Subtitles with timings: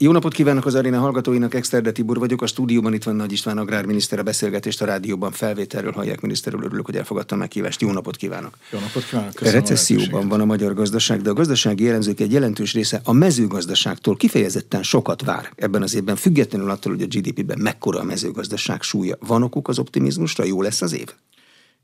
[0.00, 3.58] Jó napot kívánok az aréna hallgatóinak, Exterde Tibor vagyok, a stúdióban itt van Nagy István
[3.58, 7.80] agrárminiszter, a beszélgetést a rádióban felvételről hallják miniszterül, örülök, hogy elfogadtam meghívást.
[7.80, 8.58] Jó napot kívánok!
[8.72, 9.34] Jó napot kívánok!
[9.34, 14.16] Köszönöm Recesszióban van a magyar gazdaság, de a gazdasági jellemzők egy jelentős része a mezőgazdaságtól
[14.16, 19.16] kifejezetten sokat vár ebben az évben, függetlenül attól, hogy a GDP-ben mekkora a mezőgazdaság súlya.
[19.20, 20.44] Van okuk az optimizmusra?
[20.44, 21.14] Jó lesz az év?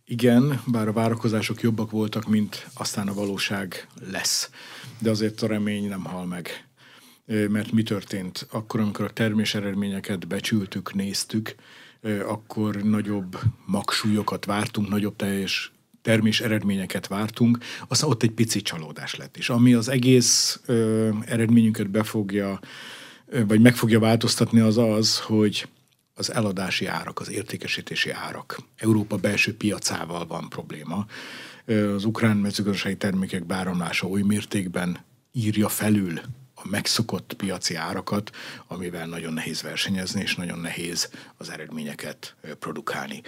[0.05, 4.51] Igen, bár a várakozások jobbak voltak, mint aztán a valóság lesz.
[4.99, 6.70] De azért a remény nem hal meg
[7.49, 8.47] mert mi történt?
[8.51, 11.55] Akkor, amikor a termés eredményeket becsültük, néztük,
[12.27, 15.73] akkor nagyobb magsúlyokat vártunk, nagyobb teljes
[16.03, 17.59] termés eredményeket vártunk,
[17.89, 19.37] aztán ott egy pici csalódás lett.
[19.37, 22.61] És ami az egész ö, eredményünket befogja,
[23.47, 25.69] vagy meg fogja változtatni, az az, hogy
[26.15, 28.59] az eladási árak, az értékesítési árak.
[28.77, 31.07] Európa belső piacával van probléma.
[31.95, 34.99] Az ukrán mezőgazdasági termékek báramlása oly mértékben
[35.33, 36.21] írja felül
[36.63, 38.31] a megszokott piaci árakat,
[38.67, 43.23] amivel nagyon nehéz versenyezni, és nagyon nehéz az eredményeket produkálni.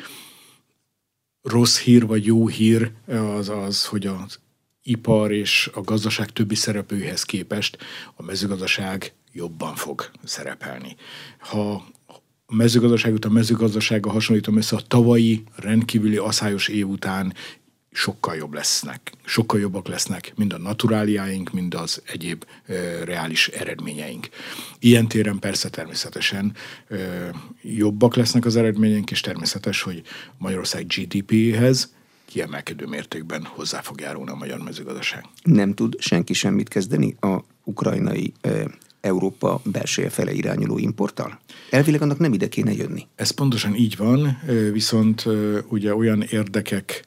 [1.42, 4.38] Rossz hír vagy jó hír az az, hogy az
[4.82, 7.78] ipar és a gazdaság többi szereplőhez képest
[8.14, 10.96] a mezőgazdaság jobban fog szerepelni.
[11.38, 11.72] Ha
[12.46, 17.34] a mezőgazdaságot a mezőgazdasággal hasonlítom össze a tavalyi rendkívüli aszályos év után
[17.92, 24.28] sokkal jobb lesznek, sokkal jobbak lesznek, mind a naturáliáink, mind az egyéb e, reális eredményeink.
[24.78, 26.54] Ilyen téren persze természetesen
[26.88, 26.96] e,
[27.62, 30.02] jobbak lesznek az eredményeink, és természetes, hogy
[30.38, 31.92] Magyarország GDP-hez
[32.24, 35.24] kiemelkedő mértékben hozzá fog járulni a magyar mezőgazdaság.
[35.42, 38.50] Nem tud senki semmit kezdeni a ukrajnai e,
[39.00, 41.40] Európa belseje fele irányuló importtal?
[41.70, 43.06] Elvileg annak nem ide kéne jönni.
[43.14, 44.40] Ez pontosan így van,
[44.72, 45.24] viszont
[45.68, 47.04] ugye olyan érdekek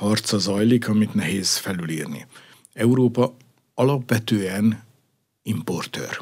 [0.00, 2.26] harca zajlik, amit nehéz felülírni.
[2.72, 3.34] Európa
[3.74, 4.82] alapvetően
[5.42, 6.20] importőr.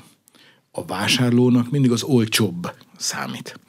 [0.70, 3.60] A vásárlónak mindig az olcsóbb számít.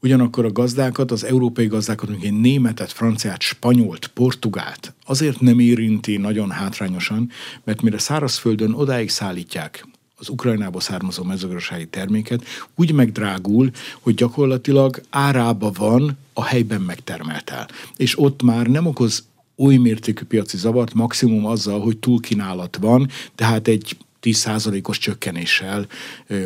[0.00, 6.16] Ugyanakkor a gazdákat, az európai gazdákat, mondjuk egy németet, franciát, spanyolt, portugált azért nem érinti
[6.16, 7.30] nagyon hátrányosan,
[7.64, 9.86] mert mire szárazföldön odáig szállítják
[10.18, 17.68] az Ukrajnából származó mezőgazdasági terméket, úgy megdrágul, hogy gyakorlatilag árába van a helyben megtermelt el.
[17.96, 19.24] És ott már nem okoz
[19.56, 25.86] oly mértékű piaci zavart, maximum azzal, hogy túlkínálat van, tehát egy 10%-os csökkenéssel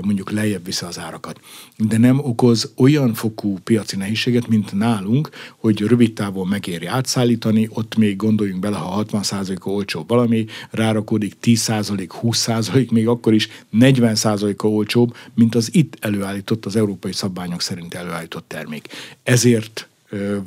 [0.03, 1.41] mondjuk lejjebb vissza az árakat.
[1.76, 7.97] De nem okoz olyan fokú piaci nehézséget, mint nálunk, hogy rövid távon megéri átszállítani, ott
[7.97, 15.16] még gondoljunk bele, ha 60%-a olcsóbb valami, rárakódik 10%, 20%, még akkor is 40%-a olcsóbb,
[15.34, 18.88] mint az itt előállított, az európai szabványok szerint előállított termék.
[19.22, 19.88] Ezért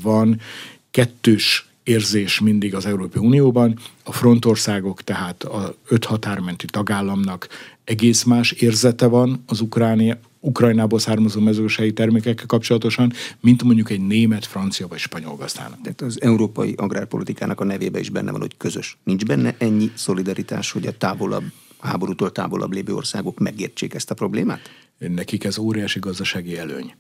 [0.02, 0.40] van
[0.92, 3.80] kettős érzés mindig az Európai Unióban.
[4.04, 7.48] A frontországok, tehát a öt határmenti tagállamnak
[7.84, 14.46] egész más érzete van az Ukránia, Ukrajnából származó mezőgazdasági termékekkel kapcsolatosan, mint mondjuk egy német,
[14.46, 15.82] francia vagy spanyol gazdának.
[15.82, 18.98] Tehát az európai agrárpolitikának a nevébe is benne van, hogy közös.
[19.04, 21.44] Nincs benne ennyi szolidaritás, hogy a távolabb,
[21.80, 24.60] háborútól távolabb lévő országok megértsék ezt a problémát?
[24.98, 26.96] Nekik ez óriási gazdasági előny.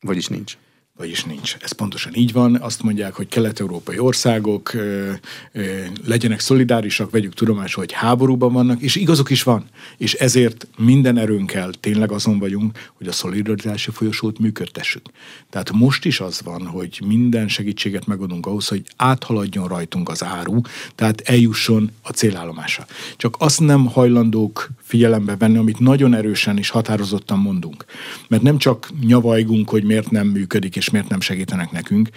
[0.00, 0.56] Vagyis nincs
[0.96, 1.56] vagyis nincs.
[1.60, 2.54] Ez pontosan így van.
[2.54, 5.12] Azt mondják, hogy kelet-európai országok ö,
[5.52, 9.64] ö, legyenek szolidárisak, vegyük tudomásul, hogy háborúban vannak, és igazuk is van.
[9.96, 15.02] És ezért minden erőnkkel tényleg azon vagyunk, hogy a szolidaritási folyosót működtessük.
[15.50, 20.60] Tehát most is az van, hogy minden segítséget megadunk ahhoz, hogy áthaladjon rajtunk az áru,
[20.94, 22.86] tehát eljusson a célállomásra.
[23.16, 27.84] Csak azt nem hajlandók figyelembe venni, amit nagyon erősen és határozottan mondunk.
[28.28, 32.08] Mert nem csak nyavajgunk, hogy miért nem működik, és és miért nem segítenek nekünk,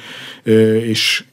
[0.84, 1.24] és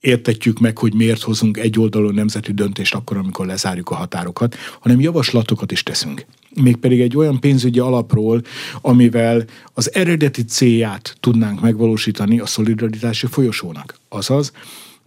[0.00, 5.00] értetjük meg, hogy miért hozunk egy oldalon nemzeti döntést akkor, amikor lezárjuk a határokat, hanem
[5.00, 6.26] javaslatokat is teszünk.
[6.54, 8.42] Mégpedig egy olyan pénzügyi alapról,
[8.80, 13.94] amivel az eredeti célját tudnánk megvalósítani a szolidaritási folyosónak.
[14.08, 14.52] Azaz,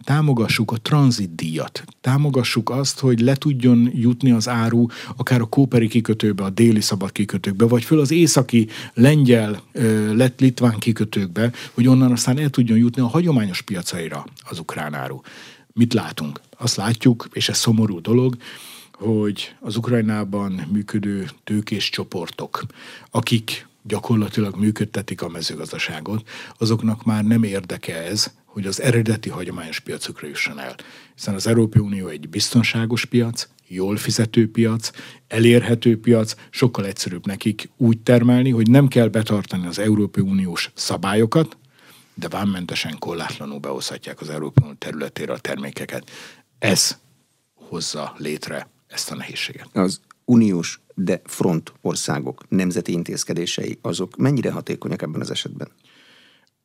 [0.04, 6.44] támogassuk a tranzitdíjat, támogassuk azt, hogy le tudjon jutni az áru akár a Kóperi kikötőbe,
[6.44, 9.62] a déli szabad kikötőkbe, vagy föl az északi lengyel,
[10.12, 15.20] lett litván kikötőkbe, hogy onnan aztán el tudjon jutni a hagyományos piacaira az ukrán áru.
[15.72, 16.40] Mit látunk?
[16.58, 18.36] Azt látjuk, és ez szomorú dolog,
[18.92, 22.64] hogy az Ukrajnában működő tőkés csoportok,
[23.10, 30.26] akik gyakorlatilag működtetik a mezőgazdaságot, azoknak már nem érdeke ez, hogy az eredeti hagyományos piacokra
[30.26, 30.74] jusson el.
[31.14, 34.90] Hiszen az Európai Unió egy biztonságos piac, jól fizető piac,
[35.28, 41.56] elérhető piac, sokkal egyszerűbb nekik úgy termelni, hogy nem kell betartani az Európai Uniós szabályokat,
[42.14, 46.10] de vámmentesen korlátlanul behozhatják az Európai Unió területére a termékeket.
[46.58, 46.98] Ez
[47.54, 49.68] hozza létre ezt a nehézséget.
[49.72, 55.68] Az uniós de front országok nemzeti intézkedései, azok mennyire hatékonyak ebben az esetben?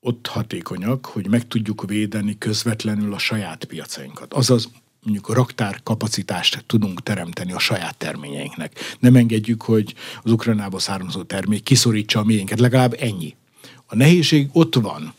[0.01, 4.33] Ott hatékonyak, hogy meg tudjuk védeni közvetlenül a saját piacainkat.
[4.33, 4.69] Azaz
[5.03, 8.79] mondjuk a raktár kapacitást tudunk teremteni a saját terményeinknek.
[8.99, 9.93] Nem engedjük, hogy
[10.23, 13.35] az Ukrajnából származó termék kiszorítsa a miénket, legalább ennyi.
[13.85, 15.13] A nehézség ott van,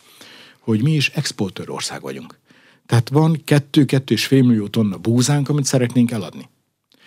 [0.58, 2.38] hogy mi is exportőr ország vagyunk.
[2.86, 6.48] Tehát van kettő-kettő és fél millió tonna búzánk, amit szeretnénk eladni.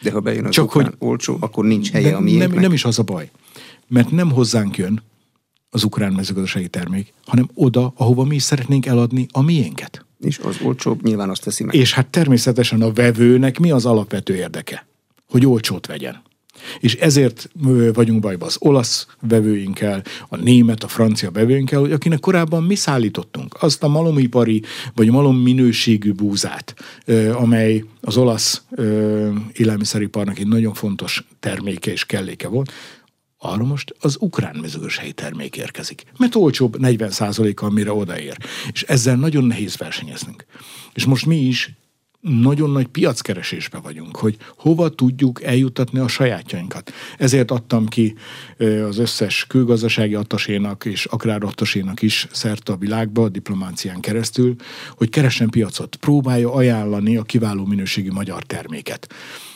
[0.02, 2.50] De ha bejön az Csak hogy olcsó, akkor nincs helye nem, a miénknek.
[2.50, 3.32] Nem, nem is az a baj.
[3.88, 5.02] Mert nem hozzánk jön
[5.74, 10.06] az ukrán mezőgazdasági termék, hanem oda, ahova mi is szeretnénk eladni a miénket.
[10.20, 11.76] És az olcsóbb nyilván azt teszi meg.
[11.76, 14.88] És hát természetesen a vevőnek mi az alapvető érdeke?
[15.30, 16.22] Hogy olcsót vegyen.
[16.80, 17.50] És ezért
[17.94, 23.56] vagyunk bajban az olasz vevőinkkel, a német, a francia vevőinkkel, hogy akinek korábban mi szállítottunk
[23.60, 24.64] azt a malomipari
[24.96, 26.74] vagy malom minőségű búzát,
[27.34, 28.64] amely az olasz
[29.54, 32.72] élelmiszeriparnak egy nagyon fontos terméke és kelléke volt,
[33.44, 36.04] arra most az ukrán mezőgazdasági termék érkezik.
[36.18, 38.38] Mert olcsóbb 40%-kal, mire odaér.
[38.72, 40.46] És ezzel nagyon nehéz versenyeznünk.
[40.94, 41.72] És most mi is
[42.22, 46.92] nagyon nagy piackeresésbe vagyunk, hogy hova tudjuk eljutatni a sajátjainkat.
[47.18, 48.16] Ezért adtam ki
[48.88, 54.56] az összes külgazdasági attasénak és akrárattasénak is szerte a világba, a diplomácián keresztül,
[54.96, 59.14] hogy keressen piacot, próbálja ajánlani a kiváló minőségű magyar terméket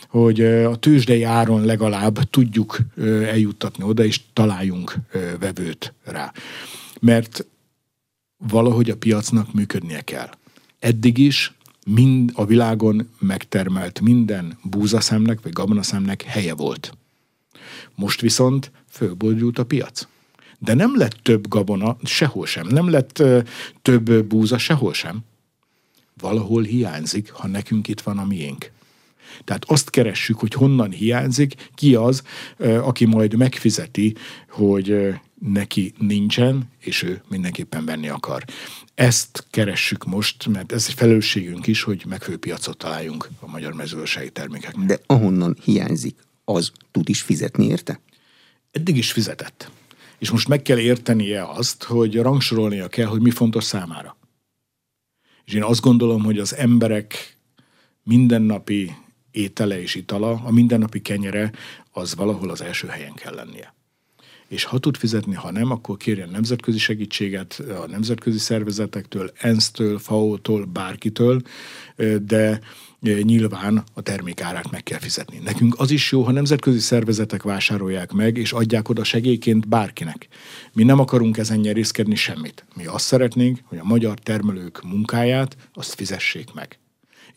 [0.07, 2.77] hogy a tőzsdei áron legalább tudjuk
[3.25, 4.95] eljuttatni oda, és találjunk
[5.39, 6.33] vevőt rá.
[6.99, 7.45] Mert
[8.37, 10.29] valahogy a piacnak működnie kell.
[10.79, 11.53] Eddig is
[11.85, 16.97] mind a világon megtermelt minden búzaszemnek vagy gabonaszemnek helye volt.
[17.95, 20.07] Most viszont fölboldult a piac.
[20.59, 23.23] De nem lett több gabona sehol sem, nem lett
[23.81, 25.19] több búza sehol sem.
[26.21, 28.71] Valahol hiányzik, ha nekünk itt van a miénk.
[29.43, 32.21] Tehát azt keressük, hogy honnan hiányzik, ki az,
[32.59, 34.15] aki majd megfizeti,
[34.49, 38.43] hogy neki nincsen, és ő mindenképpen venni akar.
[38.95, 44.29] Ezt keressük most, mert ez egy felelősségünk is, hogy megfelelő piacot találjunk a magyar mezőgazdasági
[44.29, 44.87] termékeknek.
[44.87, 47.99] De ahonnan hiányzik, az tud is fizetni érte?
[48.71, 49.71] Eddig is fizetett.
[50.19, 54.17] És most meg kell értenie azt, hogy rangsorolnia kell, hogy mi fontos számára.
[55.45, 57.37] És én azt gondolom, hogy az emberek
[58.03, 58.95] mindennapi
[59.37, 61.51] étele és itala, a mindennapi kenyere,
[61.91, 63.75] az valahol az első helyen kell lennie
[64.47, 70.65] és ha tud fizetni, ha nem, akkor kérjen nemzetközi segítséget a nemzetközi szervezetektől, ENSZ-től, FAO-tól,
[70.65, 71.41] bárkitől,
[72.21, 72.59] de
[72.99, 75.39] nyilván a termékárát meg kell fizetni.
[75.43, 80.27] Nekünk az is jó, ha nemzetközi szervezetek vásárolják meg, és adják oda segélyként bárkinek.
[80.73, 82.65] Mi nem akarunk ezen nyerészkedni semmit.
[82.75, 86.79] Mi azt szeretnénk, hogy a magyar termelők munkáját azt fizessék meg.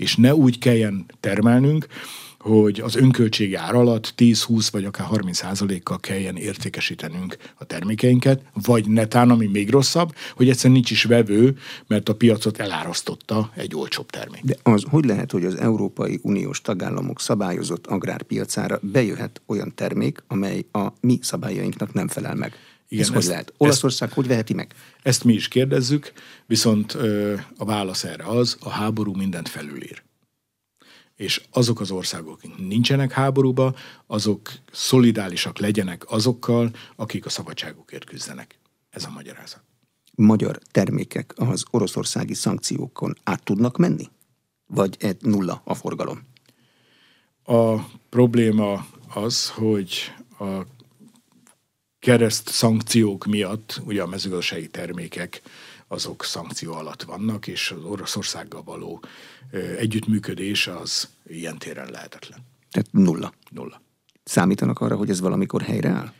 [0.01, 1.87] És ne úgy kelljen termelnünk,
[2.39, 8.89] hogy az önköltségi ár alatt 10-20 vagy akár 30 százalékkal kelljen értékesítenünk a termékeinket, vagy
[8.89, 11.57] netán, ami még rosszabb, hogy egyszerűen nincs is vevő,
[11.87, 14.45] mert a piacot elárasztotta egy olcsóbb termék.
[14.45, 20.65] De az hogy lehet, hogy az Európai Uniós tagállamok szabályozott agrárpiacára bejöhet olyan termék, amely
[20.73, 22.55] a mi szabályainknak nem felel meg?
[22.93, 23.53] Igen, Ez hogy lehet?
[23.57, 24.75] Olaszország ezt, hogy veheti meg?
[25.03, 26.13] Ezt mi is kérdezzük,
[26.47, 30.03] viszont ö, a válasz erre az, a háború mindent felülír
[31.21, 33.75] és azok az országok, akik nincsenek háborúba,
[34.07, 38.59] azok szolidálisak legyenek azokkal, akik a szabadságukért küzdenek.
[38.91, 39.63] Ez a magyarázat.
[40.15, 44.09] Magyar termékek az oroszországi szankciókon át tudnak menni?
[44.67, 46.23] Vagy egy nulla a forgalom?
[47.45, 47.77] A
[48.09, 50.67] probléma az, hogy a
[52.01, 55.43] kereszt szankciók miatt, ugye a mezőgazdasági termékek
[55.89, 59.03] azok szankció alatt vannak, és az Oroszországgal való
[59.79, 62.39] együttműködés az ilyen téren lehetetlen.
[62.71, 63.33] Tehát nulla.
[63.51, 63.83] Nulla.
[64.25, 66.13] Számítanak arra, hogy ez valamikor helyreáll?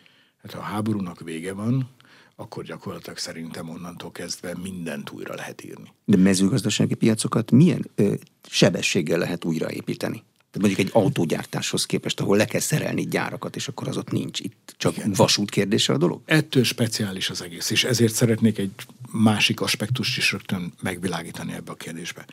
[0.43, 1.89] Hát ha a háborúnak vége van,
[2.37, 5.93] akkor gyakorlatilag szerintem onnantól kezdve mindent újra lehet írni.
[6.05, 8.15] De mezőgazdasági piacokat milyen ö,
[8.49, 10.23] sebességgel lehet újraépíteni?
[10.51, 14.41] Tehát mondjuk egy autógyártáshoz képest, ahol le kell szerelni gyárakat, és akkor az ott nincs.
[14.41, 15.13] Itt csak Igen.
[15.13, 16.21] vasút kérdése a dolog?
[16.25, 18.71] Ettől speciális az egész, és ezért szeretnék egy
[19.13, 22.25] másik aspektust is rögtön megvilágítani ebbe a kérdésbe.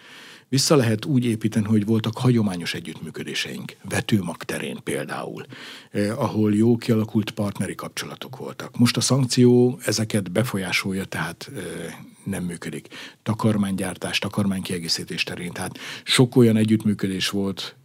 [0.50, 5.45] Vissza lehet úgy építeni, hogy voltak hagyományos együttműködéseink, vetőmag terén például,
[5.91, 8.77] eh, ahol jó kialakult partneri kapcsolatok voltak.
[8.77, 11.63] Most a szankció ezeket befolyásolja, tehát eh,
[12.27, 12.88] nem működik.
[13.24, 17.75] Takarmánygyártás, takarmánykiegészítés terén, tehát sok olyan együttműködés volt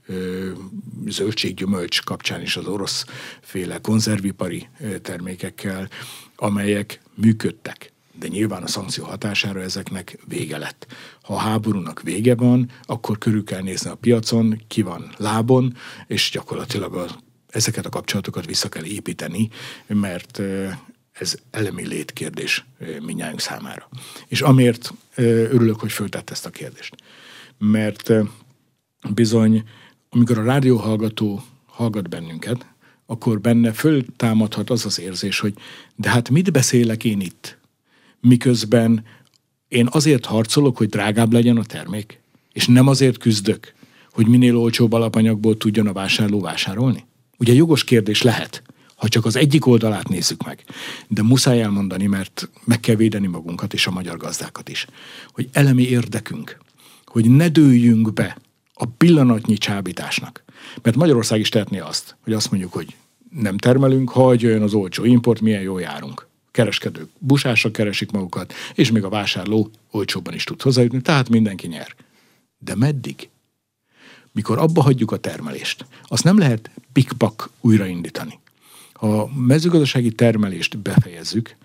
[1.06, 3.04] zöldséggyümölcs kapcsán is az orosz
[3.40, 4.68] féle konzervipari
[5.02, 5.88] termékekkel,
[6.36, 7.92] amelyek működtek.
[8.18, 10.86] De nyilván a szankció hatására ezeknek vége lett.
[11.22, 16.30] Ha a háborúnak vége van, akkor körül kell nézni a piacon, ki van lábon, és
[16.30, 17.06] gyakorlatilag a
[17.52, 19.48] ezeket a kapcsolatokat vissza kell építeni,
[19.86, 20.40] mert
[21.22, 22.64] ez elemi létkérdés
[23.00, 23.88] minnyájunk számára.
[24.26, 26.94] És amért örülök, hogy föltett ezt a kérdést.
[27.58, 28.12] Mert
[29.14, 29.62] bizony,
[30.08, 32.66] amikor a rádióhallgató hallgat bennünket,
[33.06, 35.54] akkor benne föltámadhat az az érzés, hogy
[35.96, 37.58] de hát mit beszélek én itt?
[38.20, 39.04] Miközben
[39.68, 42.20] én azért harcolok, hogy drágább legyen a termék,
[42.52, 43.74] és nem azért küzdök,
[44.10, 47.04] hogy minél olcsóbb alapanyagból tudjon a vásárló vásárolni?
[47.38, 48.62] Ugye jogos kérdés lehet,
[49.02, 50.64] ha csak az egyik oldalát nézzük meg.
[51.08, 54.86] De muszáj elmondani, mert meg kell védeni magunkat és a magyar gazdákat is,
[55.32, 56.58] hogy elemi érdekünk,
[57.06, 58.38] hogy ne dőljünk be
[58.74, 60.44] a pillanatnyi csábításnak.
[60.82, 62.96] Mert Magyarország is tehetné azt, hogy azt mondjuk, hogy
[63.30, 66.26] nem termelünk, ha jön az olcsó import, milyen jól járunk.
[66.50, 71.94] Kereskedők busásra keresik magukat, és még a vásárló olcsóbban is tud hozzájutni, tehát mindenki nyer.
[72.58, 73.28] De meddig?
[74.32, 78.40] Mikor abba hagyjuk a termelést, azt nem lehet pikpak újraindítani.
[79.02, 81.56] Ha a mezőgazdasági termelést befejezzük,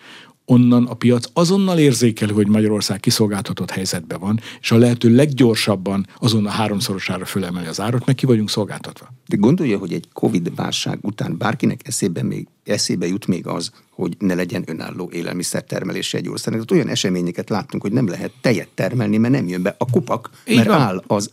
[0.45, 6.51] onnan a piac azonnal érzékel, hogy Magyarország kiszolgáltatott helyzetben van, és a lehető leggyorsabban azonnal
[6.51, 9.07] háromszorosára fölemeli az árat, meg ki vagyunk szolgáltatva.
[9.27, 14.15] De gondolja, hogy egy Covid válság után bárkinek eszébe, még, eszébe jut még az, hogy
[14.19, 16.65] ne legyen önálló élelmiszertermelése egy országnak.
[16.65, 20.29] Tehát olyan eseményeket láttunk, hogy nem lehet tejet termelni, mert nem jön be a kupak,
[20.47, 20.79] Így mert van.
[20.79, 21.29] áll az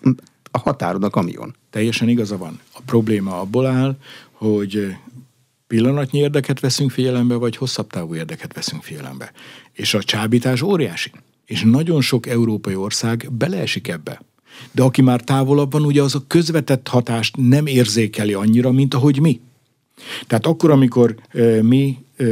[0.50, 1.54] a határon a kamion.
[1.70, 2.60] Teljesen igaza van.
[2.72, 3.96] A probléma abból áll,
[4.32, 4.96] hogy
[5.66, 9.32] pillanatnyi érdeket veszünk figyelembe, vagy hosszabb távú érdeket veszünk figyelembe.
[9.72, 11.12] És a csábítás óriási.
[11.44, 14.20] És nagyon sok európai ország beleesik ebbe.
[14.72, 19.20] De aki már távolabb van, ugye az a közvetett hatást nem érzékeli annyira, mint ahogy
[19.20, 19.40] mi.
[20.26, 22.24] Tehát akkor, amikor e, mi e,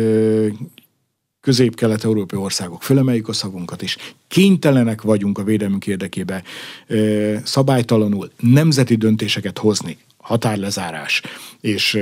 [1.41, 3.97] közép-kelet-európai országok fölemeljük a szavunkat, és
[4.29, 6.43] kénytelenek vagyunk a védelmünk érdekébe
[6.87, 6.97] e,
[7.45, 11.23] szabálytalanul nemzeti döntéseket hozni, határlezárás,
[11.61, 11.99] és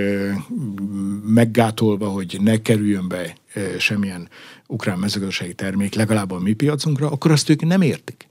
[1.24, 3.34] meggátolva, hogy ne kerüljön be
[3.78, 4.28] semmilyen
[4.66, 8.28] ukrán mezőgazdasági termék legalább a mi piacunkra, akkor azt ők nem értik.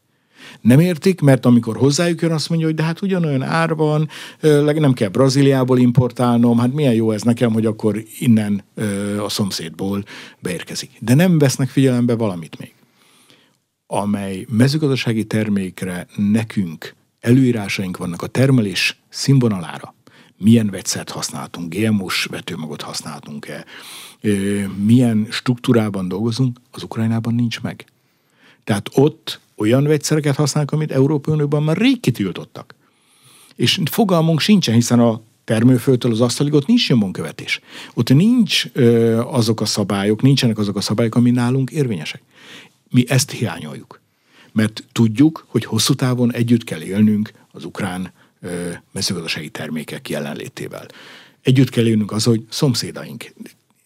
[0.61, 4.09] Nem értik, mert amikor hozzájuk jön, azt mondja, hogy de hát ugyanolyan ár van,
[4.63, 8.63] nem kell Brazíliából importálnom, hát milyen jó ez nekem, hogy akkor innen
[9.23, 10.03] a szomszédból
[10.39, 10.91] beérkezik.
[10.99, 12.73] De nem vesznek figyelembe valamit még,
[13.87, 19.93] amely mezőgazdasági termékre nekünk előírásaink vannak a termelés színvonalára.
[20.37, 23.65] Milyen vegyszert használtunk, GMO-s vetőmagot használtunk-e,
[24.85, 27.85] milyen struktúrában dolgozunk, az Ukrajnában nincs meg.
[28.63, 32.75] Tehát ott olyan vegyszereket használnak, amit Európai Unióban már rég kitiltottak.
[33.55, 37.59] És fogalmunk sincsen, hiszen a termőföldtől az asztalig ott nincs nyomonkövetés.
[37.93, 42.21] Ott nincs ö, azok a szabályok, nincsenek azok a szabályok, ami nálunk érvényesek.
[42.89, 44.01] Mi ezt hiányoljuk
[44.51, 48.11] mert tudjuk, hogy hosszú távon együtt kell élnünk az ukrán
[48.91, 50.85] mezőgazdasági termékek jelenlétével.
[51.41, 53.33] Együtt kell élnünk az, hogy szomszédaink.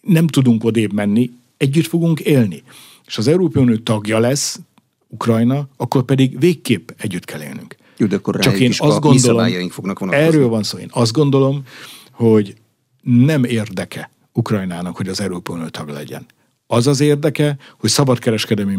[0.01, 2.63] Nem tudunk odébb menni, együtt fogunk élni.
[3.05, 4.59] És az Európai Unió tagja lesz,
[5.07, 7.75] Ukrajna, akkor pedig végképp együtt kell élnünk.
[7.97, 10.27] Jó, de akkor Csak én is azt gondolom, fognak vonatkozni.
[10.27, 10.77] Erről van szó.
[10.77, 11.63] Én azt gondolom,
[12.11, 12.55] hogy
[13.01, 16.25] nem érdeke Ukrajnának, hogy az Európai Unió tag legyen.
[16.67, 18.77] Az az érdeke, hogy szabadkereskedelmi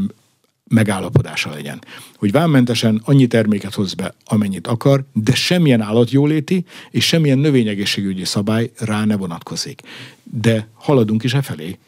[0.69, 1.85] megállapodása legyen.
[2.17, 8.71] Hogy vámmentesen annyi terméket hoz be, amennyit akar, de semmilyen állatjóléti és semmilyen növényegészségügyi szabály
[8.79, 9.83] rá ne vonatkozik.
[10.23, 11.79] De haladunk is e felé,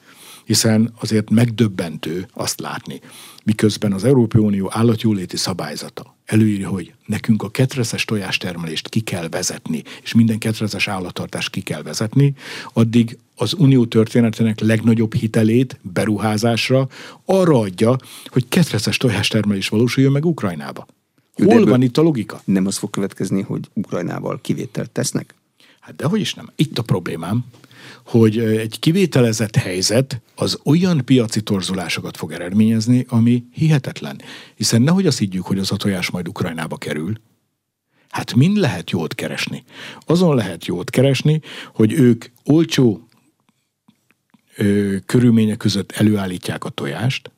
[0.45, 3.01] hiszen azért megdöbbentő azt látni,
[3.45, 9.83] miközben az Európai Unió állatjóléti szabályzata előírja, hogy nekünk a ketreszes tojástermelést ki kell vezetni,
[10.03, 12.35] és minden ketreszes állattartást ki kell vezetni,
[12.73, 16.89] addig az unió történetének legnagyobb hitelét beruházásra
[17.25, 20.87] arra adja, hogy ketreszes tojástermelés valósuljon meg Ukrajnába.
[21.45, 22.41] Hol van itt a logika?
[22.45, 25.35] Nem az fog következni, hogy Ukrajnával kivételt tesznek?
[25.81, 26.51] Hát dehogy is nem.
[26.57, 27.45] Itt a problémám,
[28.07, 34.21] hogy egy kivételezett helyzet az olyan piaci torzulásokat fog eredményezni, ami hihetetlen.
[34.55, 37.13] Hiszen nehogy azt higgyük, hogy az a tojás majd Ukrajnába kerül.
[38.11, 39.65] Hát mind lehet jót keresni?
[40.01, 41.41] Azon lehet jót keresni,
[41.75, 43.09] hogy ők olcsó
[44.57, 47.31] ö, körülmények között előállítják a tojást,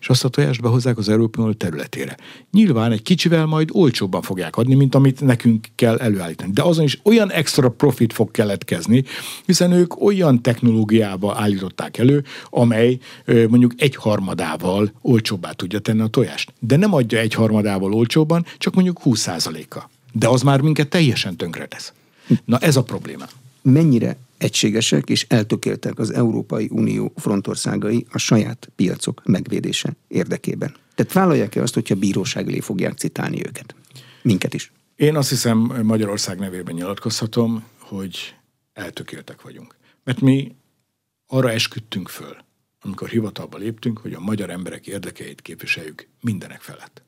[0.00, 2.16] és azt a tojást behozzák az Európai Unió területére.
[2.50, 6.52] Nyilván egy kicsivel majd olcsóbban fogják adni, mint amit nekünk kell előállítani.
[6.52, 9.04] De azon is olyan extra profit fog keletkezni,
[9.46, 16.52] hiszen ők olyan technológiába állították elő, amely mondjuk egy harmadával olcsóbbá tudja tenni a tojást.
[16.58, 19.88] De nem adja egy harmadával olcsóbban, csak mondjuk 20%-a.
[20.12, 21.92] De az már minket teljesen tönkretesz.
[22.44, 23.24] Na ez a probléma.
[23.62, 30.74] Mennyire egységesek és eltökéltek az Európai Unió frontországai a saját piacok megvédése érdekében.
[30.94, 33.74] Tehát vállalják-e azt, hogyha bíróság elé fogják citálni őket?
[34.22, 34.72] Minket is.
[34.96, 38.34] Én azt hiszem Magyarország nevében nyilatkozhatom, hogy
[38.72, 39.76] eltökéltek vagyunk.
[40.04, 40.54] Mert mi
[41.26, 42.36] arra esküdtünk föl,
[42.80, 47.02] amikor hivatalba léptünk, hogy a magyar emberek érdekeit képviseljük mindenek felett.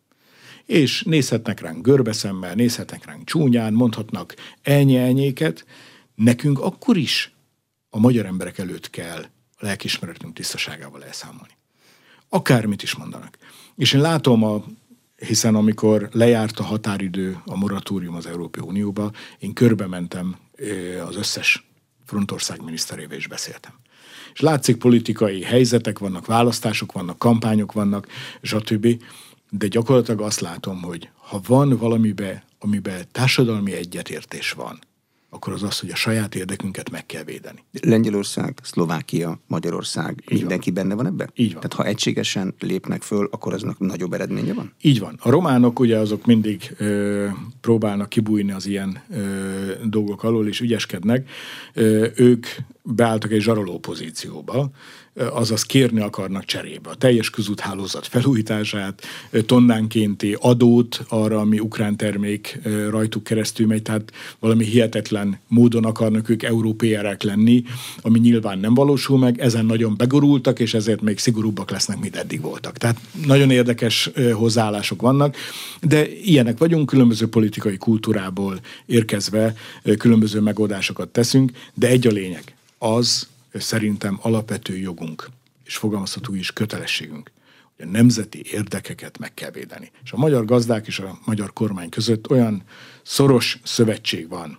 [0.66, 4.96] És nézhetnek ránk görbeszemmel, nézhetnek ránk csúnyán, mondhatnak elnyi
[6.14, 7.32] nekünk akkor is
[7.90, 9.22] a magyar emberek előtt kell
[9.56, 11.56] a lelkismeretünk tisztaságával elszámolni.
[12.28, 13.38] Akármit is mondanak.
[13.76, 14.64] És én látom a
[15.26, 20.36] hiszen amikor lejárt a határidő, a moratórium az Európai Unióba, én körbe mentem
[21.06, 21.66] az összes
[22.06, 23.72] frontország miniszterével is beszéltem.
[24.32, 28.06] És látszik politikai helyzetek vannak, választások vannak, kampányok vannak,
[28.42, 29.02] stb.
[29.50, 34.78] De gyakorlatilag azt látom, hogy ha van valamibe, amiben társadalmi egyetértés van,
[35.34, 37.64] akkor az az, hogy a saját érdekünket meg kell védeni.
[37.82, 40.82] Lengyelország, Szlovákia, Magyarország, Így mindenki van.
[40.82, 41.30] benne van ebben?
[41.34, 41.60] Így van.
[41.60, 44.72] Tehát ha egységesen lépnek föl, akkor aznak nagyobb eredménye van?
[44.80, 45.18] Így van.
[45.22, 47.26] A románok ugye azok mindig ö,
[47.60, 49.20] próbálnak kibújni az ilyen ö,
[49.84, 51.28] dolgok alól, és ügyeskednek.
[51.74, 52.46] Ö, ők
[52.82, 54.70] beálltak egy zsaroló pozícióba,
[55.14, 59.02] azaz kérni akarnak cserébe a teljes közúthálózat felújítását,
[59.46, 62.60] tonnánkénti adót arra, ami ukrán termék
[62.90, 67.64] rajtuk keresztül megy, tehát valami hihetetlen módon akarnak ők európérek lenni,
[68.02, 72.40] ami nyilván nem valósul meg, ezen nagyon begorultak, és ezért még szigorúbbak lesznek, mint eddig
[72.40, 72.78] voltak.
[72.78, 75.36] Tehát nagyon érdekes hozzáállások vannak,
[75.80, 79.54] de ilyenek vagyunk, különböző politikai kultúrából érkezve
[79.98, 85.28] különböző megoldásokat teszünk, de egy a lényeg, az, szerintem alapvető jogunk,
[85.64, 87.30] és fogalmazható is kötelességünk,
[87.76, 89.90] hogy a nemzeti érdekeket meg kell védeni.
[90.04, 92.62] És a magyar gazdák és a magyar kormány között olyan
[93.02, 94.58] szoros szövetség van,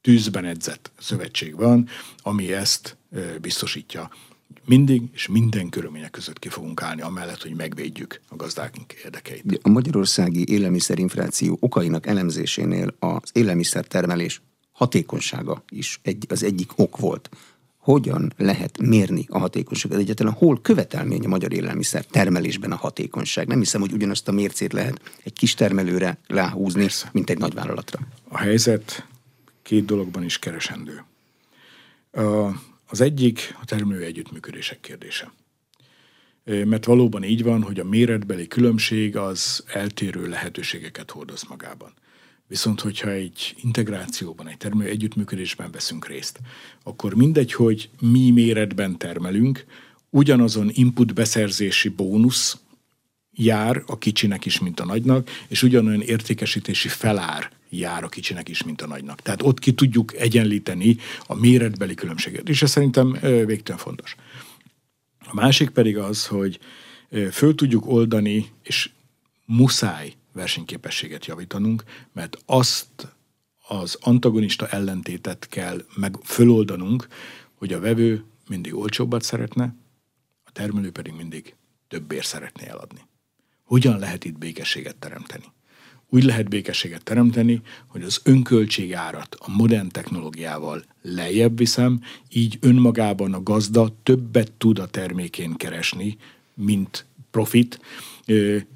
[0.00, 1.88] tűzben edzett szövetség van,
[2.22, 2.96] ami ezt
[3.40, 4.10] biztosítja.
[4.64, 8.74] Mindig és minden körülmények között ki fogunk állni, amellett, hogy megvédjük a gazdák
[9.04, 9.58] érdekeit.
[9.62, 14.40] A magyarországi élelmiszerinfláció okainak elemzésénél az élelmiszertermelés
[14.82, 17.30] hatékonysága is egy, az egyik ok volt
[17.76, 23.46] hogyan lehet mérni a hatékonyságot egyáltalán, hol követelmény a magyar élelmiszer termelésben a hatékonyság.
[23.46, 26.18] Nem hiszem, hogy ugyanazt a mércét lehet egy kis termelőre
[26.84, 27.10] Persze.
[27.12, 27.98] mint egy nagyvállalatra.
[28.28, 29.06] A helyzet
[29.62, 31.04] két dologban is keresendő.
[32.88, 35.32] Az egyik a termelő együttműködések kérdése.
[36.44, 41.92] Mert valóban így van, hogy a méretbeli különbség az eltérő lehetőségeket hordoz magában.
[42.52, 46.40] Viszont, hogyha egy integrációban, egy termelő együttműködésben veszünk részt,
[46.82, 49.64] akkor mindegy, hogy mi méretben termelünk,
[50.10, 52.58] ugyanazon input beszerzési bónusz
[53.30, 58.62] jár a kicsinek is, mint a nagynak, és ugyanolyan értékesítési felár jár a kicsinek is,
[58.62, 59.20] mint a nagynak.
[59.20, 64.14] Tehát ott ki tudjuk egyenlíteni a méretbeli különbséget, és ez szerintem végtelen fontos.
[65.18, 66.58] A másik pedig az, hogy
[67.30, 68.90] föl tudjuk oldani, és
[69.44, 73.14] muszáj versenyképességet javítanunk, mert azt
[73.68, 77.08] az antagonista ellentétet kell meg föloldanunk,
[77.54, 79.74] hogy a vevő mindig olcsóbbat szeretne,
[80.44, 81.54] a termelő pedig mindig
[81.88, 83.00] többért szeretné eladni.
[83.64, 85.44] Hogyan lehet itt békességet teremteni?
[86.08, 93.42] Úgy lehet békességet teremteni, hogy az önköltségárat a modern technológiával lejjebb viszem, így önmagában a
[93.42, 96.16] gazda többet tud a termékén keresni,
[96.54, 97.80] mint profit,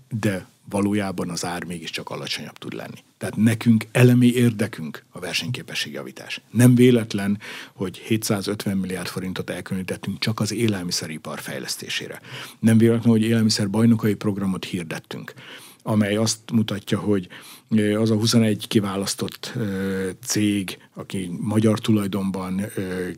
[0.09, 3.05] de valójában az ár mégiscsak alacsonyabb tud lenni.
[3.19, 6.41] Tehát nekünk elemi érdekünk a versenyképesség javítás.
[6.51, 7.39] Nem véletlen,
[7.73, 12.21] hogy 750 milliárd forintot elkülönítettünk csak az élelmiszeripar fejlesztésére.
[12.59, 15.35] Nem véletlen, hogy élelmiszer bajnokai programot hirdettünk
[15.89, 17.29] amely azt mutatja, hogy
[17.99, 19.53] az a 21 kiválasztott
[20.21, 22.61] cég, aki magyar tulajdonban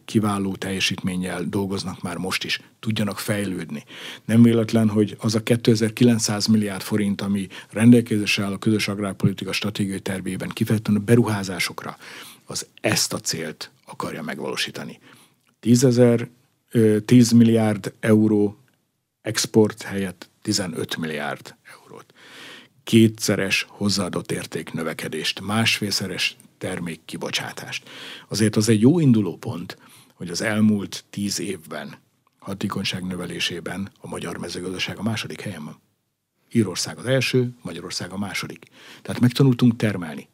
[0.04, 3.84] kiváló teljesítménnyel dolgoznak már most is, tudjanak fejlődni.
[4.24, 10.00] Nem véletlen, hogy az a 2900 milliárd forint, ami rendelkezésre áll a közös agrárpolitika stratégiai
[10.00, 11.96] tervében, kifejezetten a beruházásokra,
[12.44, 14.98] az ezt a célt akarja megvalósítani.
[15.60, 16.28] 10, ezer,
[17.04, 18.58] 10 milliárd euró
[19.22, 21.56] export helyett 15 milliárd
[22.88, 27.88] kétszeres hozzáadott érték növekedést, másfélszeres termék kibocsátást.
[28.28, 29.78] Azért az egy jó induló pont,
[30.14, 31.96] hogy az elmúlt tíz évben
[32.38, 35.80] hatékonyság növelésében a magyar mezőgazdaság a második helyen van.
[36.52, 38.66] Írország az első, Magyarország a második.
[39.02, 40.28] Tehát megtanultunk termelni.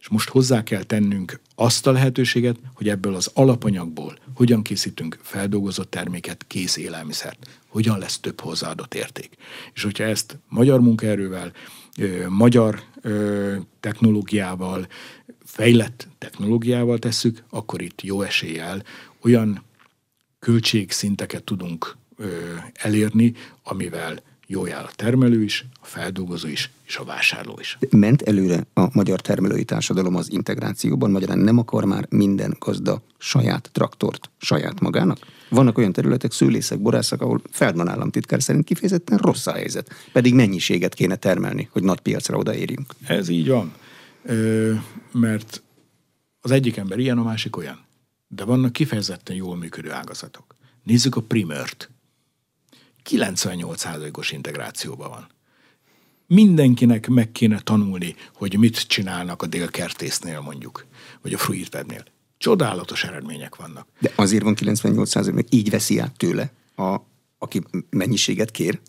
[0.00, 5.90] És most hozzá kell tennünk azt a lehetőséget, hogy ebből az alapanyagból hogyan készítünk feldolgozott
[5.90, 9.36] terméket, kész élelmiszert, hogyan lesz több hozzáadott érték.
[9.74, 11.52] És hogyha ezt magyar munkaerővel,
[12.28, 12.82] magyar
[13.80, 14.86] technológiával,
[15.44, 18.82] fejlett technológiával tesszük, akkor itt jó eséllyel
[19.22, 19.64] olyan
[20.38, 21.96] költségszinteket tudunk
[22.72, 24.22] elérni, amivel
[24.52, 27.78] Jó jár a termelő is, a feldolgozó is, és a vásárló is.
[27.90, 33.70] Ment előre a magyar termelői társadalom az integrációban, magyarán nem akar már minden gazda saját
[33.72, 35.18] traktort saját magának?
[35.48, 39.90] Vannak olyan területek, szőlészek, borászak, ahol Feldman államtitkár szerint kifejezetten rossz a helyzet.
[40.12, 42.94] Pedig mennyiséget kéne termelni, hogy nagy piacra odaérjünk.
[43.06, 43.72] Ez így van.
[44.22, 44.72] Ö,
[45.12, 45.62] mert
[46.40, 47.78] az egyik ember ilyen, a másik olyan.
[48.28, 50.54] De vannak kifejezetten jól működő ágazatok.
[50.82, 51.90] Nézzük a primört.
[53.10, 55.26] 98%-os integrációban van.
[56.26, 60.86] Mindenkinek meg kéne tanulni, hogy mit csinálnak a délkertésznél mondjuk,
[61.22, 62.04] vagy a fruitwebnél.
[62.38, 63.86] Csodálatos eredmények vannak.
[63.98, 66.96] De azért van 98 mert így veszi át tőle, a,
[67.38, 68.80] aki mennyiséget kér,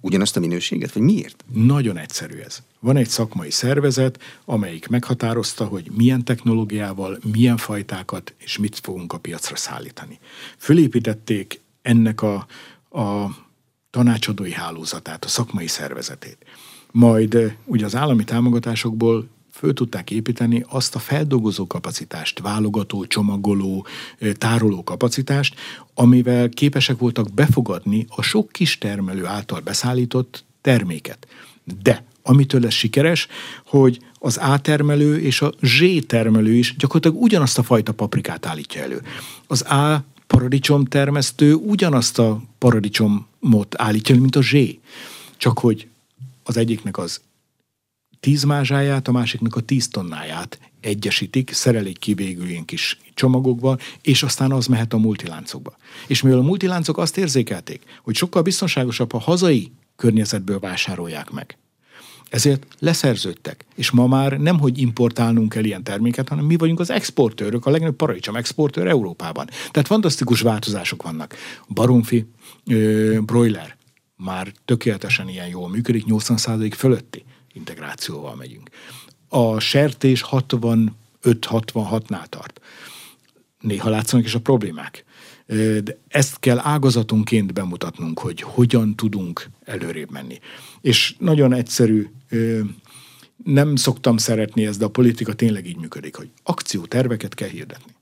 [0.00, 1.44] ugyanazt a minőséget, vagy miért?
[1.52, 2.62] Nagyon egyszerű ez.
[2.80, 9.18] Van egy szakmai szervezet, amelyik meghatározta, hogy milyen technológiával, milyen fajtákat és mit fogunk a
[9.18, 10.18] piacra szállítani.
[10.58, 12.46] Fölépítették ennek a,
[12.90, 13.26] a
[13.96, 16.36] tanácsadói hálózatát, a szakmai szervezetét.
[16.90, 23.86] Majd eh, ugye az állami támogatásokból föl tudták építeni azt a feldolgozó kapacitást, válogató, csomagoló,
[24.18, 25.54] eh, tároló kapacitást,
[25.94, 31.26] amivel képesek voltak befogadni a sok kis termelő által beszállított terméket.
[31.82, 33.28] De amitől ez sikeres,
[33.66, 38.82] hogy az A termelő és a Z termelő is gyakorlatilag ugyanazt a fajta paprikát állítja
[38.82, 39.02] elő.
[39.46, 42.42] Az A paradicsom termesztő ugyanazt a
[43.50, 44.54] paradicsomot állítja, mint a Z.
[45.36, 45.88] Csak hogy
[46.44, 47.20] az egyiknek az
[48.20, 54.22] tíz mázsáját, a másiknak a tíz tonnáját egyesítik, szerelik ki végül ilyen kis csomagokba, és
[54.22, 55.76] aztán az mehet a multiláncokba.
[56.06, 61.58] És mivel a multiláncok azt érzékelték, hogy sokkal biztonságosabb, ha hazai környezetből vásárolják meg,
[62.30, 63.64] ezért leszerződtek.
[63.74, 67.70] És ma már nem, hogy importálnunk kell ilyen terméket, hanem mi vagyunk az exportőrök, a
[67.70, 69.46] legnagyobb paradicsom exportőr Európában.
[69.70, 71.34] Tehát fantasztikus változások vannak.
[71.68, 72.26] Baromfi,
[72.66, 73.76] ö, broiler
[74.16, 78.70] már tökéletesen ilyen jól működik, 80% fölötti integrációval megyünk.
[79.28, 82.60] A sertés 65-66-nál tart.
[83.60, 85.04] Néha látszanak is a problémák.
[85.46, 90.38] De ezt kell ágazatonként bemutatnunk, hogy hogyan tudunk előrébb menni.
[90.80, 92.06] És nagyon egyszerű,
[93.44, 97.94] nem szoktam szeretni ezt, de a politika tényleg így működik, hogy akcióterveket kell hirdetni.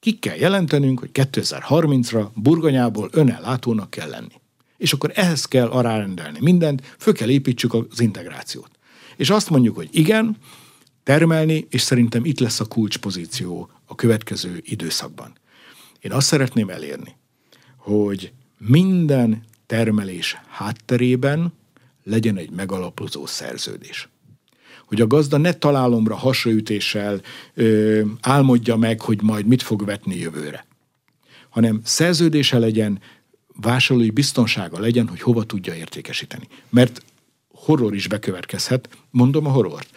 [0.00, 4.40] Ki kell jelentenünk, hogy 2030-ra burgonyából önellátónak kell lenni.
[4.76, 8.70] És akkor ehhez kell arárendelni mindent, föl kell építsük az integrációt.
[9.16, 10.36] És azt mondjuk, hogy igen,
[11.02, 15.32] termelni, és szerintem itt lesz a kulcspozíció a következő időszakban.
[16.00, 17.16] Én azt szeretném elérni,
[17.76, 21.52] hogy minden termelés hátterében
[22.04, 24.08] legyen egy megalapozó szerződés.
[24.86, 27.20] Hogy a gazda ne találomra hasraütéssel
[27.54, 30.66] ö, álmodja meg, hogy majd mit fog vetni jövőre,
[31.48, 33.00] hanem szerződése legyen,
[33.60, 36.48] vásárlói biztonsága legyen, hogy hova tudja értékesíteni.
[36.68, 37.02] Mert
[37.52, 39.88] horror is bekövetkezhet, mondom a horrort.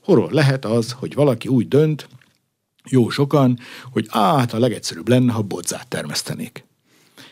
[0.00, 2.08] Horror lehet az, hogy valaki úgy dönt,
[2.90, 3.58] jó sokan,
[3.92, 6.64] hogy hát a legegyszerűbb lenne, ha bodzát termesztenék.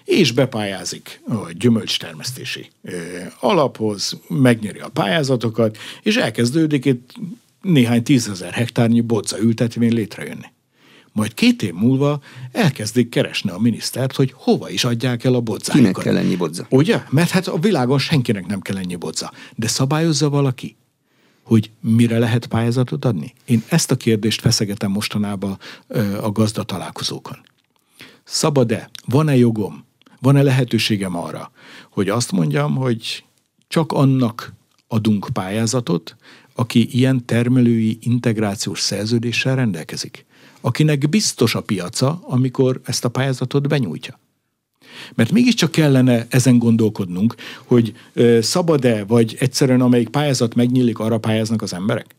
[0.05, 2.71] És bepályázik a gyümölcstermesztési
[3.41, 7.15] alaphoz, megnyeri a pályázatokat, és elkezdődik itt
[7.63, 10.55] néhány tízezer hektárnyi bodza ültetvény létrejönni.
[11.13, 12.21] Majd két év múlva
[12.53, 16.03] elkezdik keresni a minisztert, hogy hova is adják el a bodzájukat.
[16.03, 16.67] Kinek kell ennyi bodza?
[16.71, 17.03] Ugye?
[17.11, 19.33] Mert hát a világon senkinek nem kell ennyi bodza.
[19.55, 20.77] De szabályozza valaki?
[21.47, 23.35] Hogy mire lehet pályázatot adni?
[23.45, 25.59] Én ezt a kérdést feszegetem mostanában
[26.21, 27.37] a gazda találkozókon.
[28.25, 28.91] Szabad-e?
[29.05, 29.85] Van-e jogom?
[30.21, 31.51] Van-e lehetőségem arra,
[31.91, 33.25] hogy azt mondjam, hogy
[33.69, 34.55] csak annak
[34.89, 36.17] adunk pályázatot,
[36.55, 40.27] aki ilyen termelői integrációs szerződéssel rendelkezik,
[40.61, 44.19] akinek biztos a piaca, amikor ezt a pályázatot benyújtja.
[45.15, 47.95] Mert mégiscsak kellene ezen gondolkodnunk, hogy
[48.41, 52.15] szabad-e, vagy egyszerűen amelyik pályázat megnyílik, arra pályáznak az emberek.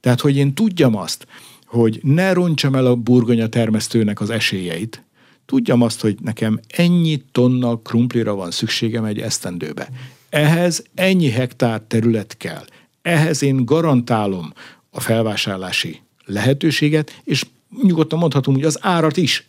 [0.00, 1.26] Tehát, hogy én tudjam azt,
[1.66, 5.04] hogy ne roncsam el a burgonya termesztőnek az esélyeit,
[5.46, 9.88] tudjam azt, hogy nekem ennyi tonna krumplira van szükségem egy esztendőbe.
[10.28, 12.64] Ehhez ennyi hektár terület kell.
[13.02, 14.52] Ehhez én garantálom
[14.90, 17.44] a felvásárlási lehetőséget, és
[17.82, 19.46] nyugodtan mondhatom, hogy az árat is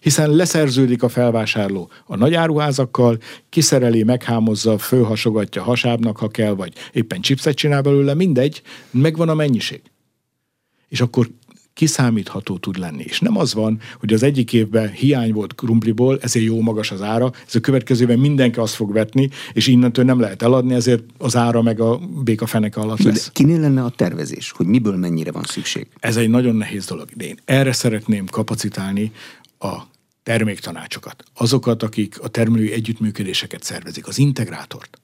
[0.00, 7.20] hiszen leszerződik a felvásárló a nagy áruházakkal, kiszereli, meghámozza, fölhasogatja hasábnak, ha kell, vagy éppen
[7.20, 9.80] chipset csinál belőle, mindegy, megvan a mennyiség.
[10.88, 11.28] És akkor
[11.78, 13.02] kiszámítható tud lenni.
[13.06, 17.02] És nem az van, hogy az egyik évben hiány volt krumpliból, ezért jó magas az
[17.02, 21.36] ára, ez a következőben mindenki azt fog vetni, és innentől nem lehet eladni, ezért az
[21.36, 23.24] ára meg a béka feneke alatt lesz.
[23.24, 25.86] De kinél lenne a tervezés, hogy miből mennyire van szükség?
[25.98, 27.08] Ez egy nagyon nehéz dolog.
[27.14, 29.12] De én erre szeretném kapacitálni
[29.58, 29.76] a
[30.22, 34.98] terméktanácsokat, azokat, akik a termelői együttműködéseket szervezik, az integrátort.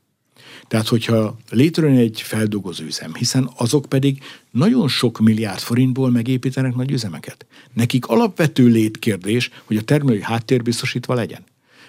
[0.69, 6.91] Tehát, hogyha létrejön egy feldolgozó üzem, hiszen azok pedig nagyon sok milliárd forintból megépítenek nagy
[6.91, 7.47] üzemeket.
[7.73, 11.45] Nekik alapvető létkérdés, hogy a termelői háttér biztosítva legyen.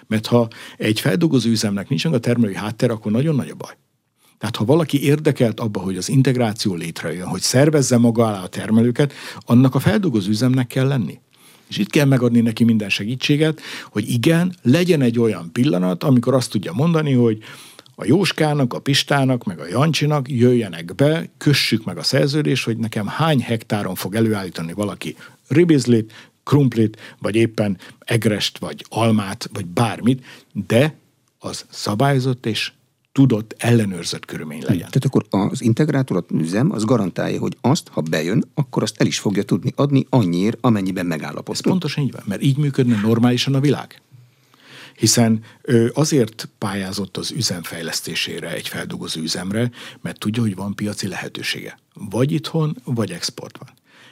[0.06, 3.76] Mert ha egy feldolgozó üzemnek nincs a termelői háttér, akkor nagyon nagy a baj.
[4.38, 9.12] Tehát ha valaki érdekelt abba, hogy az integráció létrejön, hogy szervezze maga alá a termelőket,
[9.38, 11.18] annak a feldolgozó üzemnek kell lenni.
[11.68, 16.50] És itt kell megadni neki minden segítséget, hogy igen, legyen egy olyan pillanat, amikor azt
[16.50, 17.38] tudja mondani, hogy
[17.94, 23.06] a Jóskának, a Pistának, meg a Jancsinak jöjjenek be, kössük meg a szerződést, hogy nekem
[23.06, 25.16] hány hektáron fog előállítani valaki
[25.48, 26.12] ribizlit,
[26.44, 30.24] krumplit, vagy éppen egrest, vagy almát, vagy bármit,
[30.66, 30.94] de
[31.38, 32.72] az szabályozott és
[33.16, 34.88] tudott, ellenőrzött körülmény legyen.
[34.90, 39.06] Tehát akkor az integrátor, az üzem, az garantálja, hogy azt, ha bejön, akkor azt el
[39.06, 41.58] is fogja tudni adni annyiért, amennyiben megállapodtunk.
[41.58, 44.00] Ez pontosan így van, mert így működne normálisan a világ.
[44.96, 45.40] Hiszen
[45.92, 51.78] azért pályázott az üzem fejlesztésére, egy feldolgozó üzemre, mert tudja, hogy van piaci lehetősége.
[51.94, 53.68] Vagy itthon, vagy export van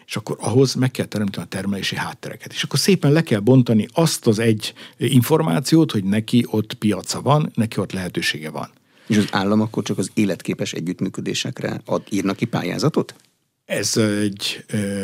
[0.07, 2.53] és akkor ahhoz meg kell teremteni a termelési háttereket.
[2.53, 7.51] És akkor szépen le kell bontani azt az egy információt, hogy neki ott piaca van,
[7.55, 8.71] neki ott lehetősége van.
[9.07, 13.15] És az állam akkor csak az életképes együttműködésekre ad, írnak ki pályázatot?
[13.65, 15.03] Ez egy ö,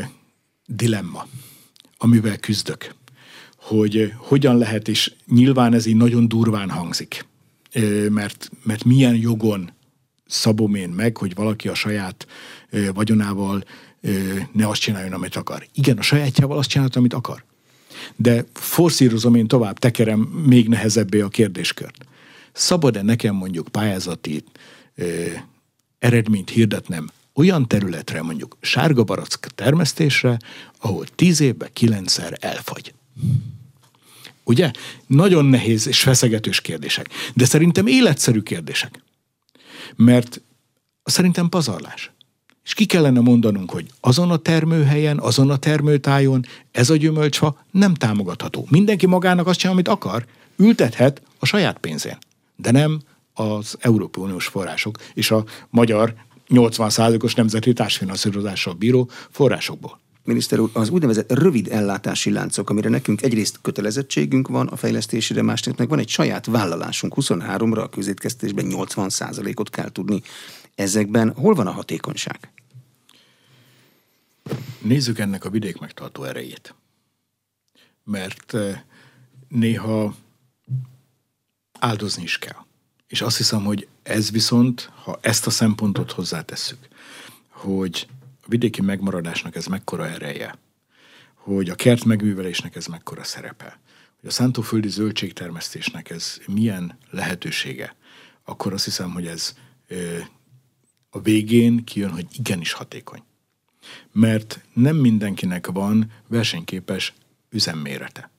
[0.67, 1.27] dilemma,
[1.99, 2.95] amivel küzdök.
[3.57, 7.27] Hogy hogyan lehet, és nyilván ez így nagyon durván hangzik,
[7.73, 9.73] ö, mert, mert milyen jogon
[10.27, 12.27] szabom én meg, hogy valaki a saját
[12.71, 13.65] ö, vagyonával
[14.01, 15.67] ö, ne azt csináljon, amit akar.
[15.75, 17.45] Igen, a sajátjával azt csinálta, amit akar.
[18.17, 22.05] De forszírozom én tovább, tekerem még nehezebbé a kérdéskört
[22.53, 24.45] szabad-e nekem mondjuk pályázati
[24.95, 25.27] ö,
[25.99, 30.39] eredményt hirdetnem olyan területre, mondjuk sárga barack termesztésre,
[30.79, 32.95] ahol tíz évben kilencszer elfagy.
[34.45, 34.71] Ugye?
[35.07, 37.09] Nagyon nehéz és feszegetős kérdések.
[37.35, 39.03] De szerintem életszerű kérdések.
[39.97, 40.41] Mert
[41.05, 42.11] szerintem pazarlás.
[42.65, 47.95] És ki kellene mondanunk, hogy azon a termőhelyen, azon a termőtájon ez a gyümölcsfa nem
[47.95, 48.67] támogatható.
[48.71, 52.19] Mindenki magának azt csinál, amit akar, ültethet a saját pénzén
[52.61, 53.01] de nem
[53.35, 56.15] az Európai Uniós források és a magyar
[56.49, 60.01] 80%-os nemzeti társfinanszírozással bíró forrásokból.
[60.25, 65.79] Miniszter úr, az úgynevezett rövid ellátási láncok, amire nekünk egyrészt kötelezettségünk van a fejlesztésére, másrészt
[65.79, 67.15] meg van egy saját vállalásunk.
[67.17, 70.23] 23-ra a közétkeztésben 80%-ot kell tudni.
[70.75, 72.53] Ezekben hol van a hatékonyság?
[74.81, 76.75] Nézzük ennek a vidék megtartó erejét.
[78.05, 78.81] Mert eh,
[79.49, 80.15] néha
[81.81, 82.65] áldozni is kell.
[83.07, 86.89] És azt hiszem, hogy ez viszont, ha ezt a szempontot hozzátesszük,
[87.49, 88.09] hogy
[88.43, 90.59] a vidéki megmaradásnak ez mekkora ereje,
[91.35, 93.81] hogy a kert megművelésnek ez mekkora szerepe,
[94.21, 97.97] hogy a szántóföldi zöldségtermesztésnek ez milyen lehetősége,
[98.45, 99.55] akkor azt hiszem, hogy ez
[101.11, 103.23] a végén kijön, hogy igenis hatékony.
[104.13, 107.15] Mert nem mindenkinek van versenyképes
[107.51, 108.31] üzemmérete.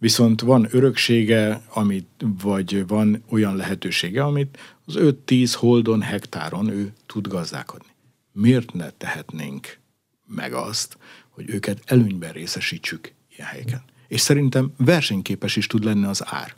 [0.00, 7.28] Viszont van öröksége, amit, vagy van olyan lehetősége, amit az 5-10 holdon, hektáron ő tud
[7.28, 7.90] gazdálkodni.
[8.32, 9.78] Miért ne tehetnénk
[10.26, 13.82] meg azt, hogy őket előnyben részesítsük ilyen helyeken?
[14.08, 16.54] És szerintem versenyképes is tud lenni az ár.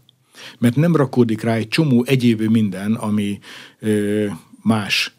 [0.59, 3.39] Mert nem rakódik rá egy csomó egyéb minden, ami
[3.79, 4.27] ö,
[4.63, 5.13] más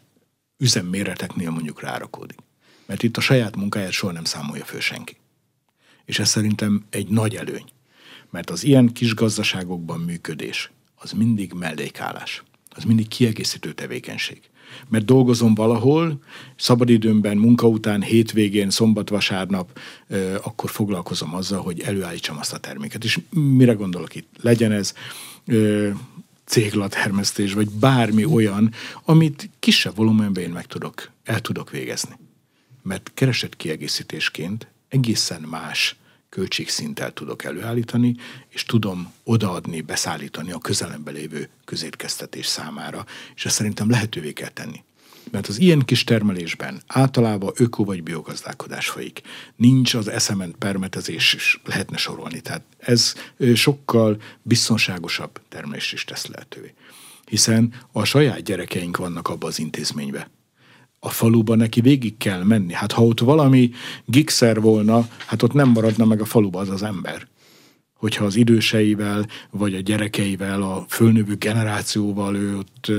[0.58, 2.38] üzemméreteknél mondjuk rárakódik.
[2.86, 5.16] Mert itt a saját munkáját soha nem számolja föl senki.
[6.04, 7.72] És ez szerintem egy nagy előny.
[8.34, 12.42] Mert az ilyen kis gazdaságokban működés az mindig mellékállás.
[12.70, 14.40] Az mindig kiegészítő tevékenység.
[14.88, 16.22] Mert dolgozom valahol,
[16.56, 19.78] szabadidőmben, munka után, hétvégén, szombat, vasárnap,
[20.42, 23.04] akkor foglalkozom azzal, hogy előállítsam azt a terméket.
[23.04, 24.28] És mire gondolok itt?
[24.40, 24.94] Legyen ez
[26.44, 28.72] céglatermesztés, vagy bármi olyan,
[29.04, 32.18] amit kisebb volumenben én meg tudok, el tudok végezni.
[32.82, 35.96] Mert keresett kiegészítésként egészen más
[36.34, 38.16] költségszinttel tudok előállítani,
[38.48, 44.82] és tudom odaadni, beszállítani a közelembe lévő közétkeztetés számára, és ezt szerintem lehetővé kell tenni.
[45.30, 49.20] Mert az ilyen kis termelésben általában öko vagy biogazdálkodás folyik.
[49.56, 52.40] Nincs az eszement permetezés is lehetne sorolni.
[52.40, 53.14] Tehát ez
[53.54, 56.74] sokkal biztonságosabb termelést is tesz lehetővé.
[57.26, 60.26] Hiszen a saját gyerekeink vannak abban az intézményben
[61.04, 62.72] a faluba neki végig kell menni.
[62.72, 63.70] Hát ha ott valami
[64.04, 67.26] gigszer volna, hát ott nem maradna meg a faluba az az ember.
[67.94, 72.92] Hogyha az időseivel, vagy a gyerekeivel, a fölnövő generációval ő ott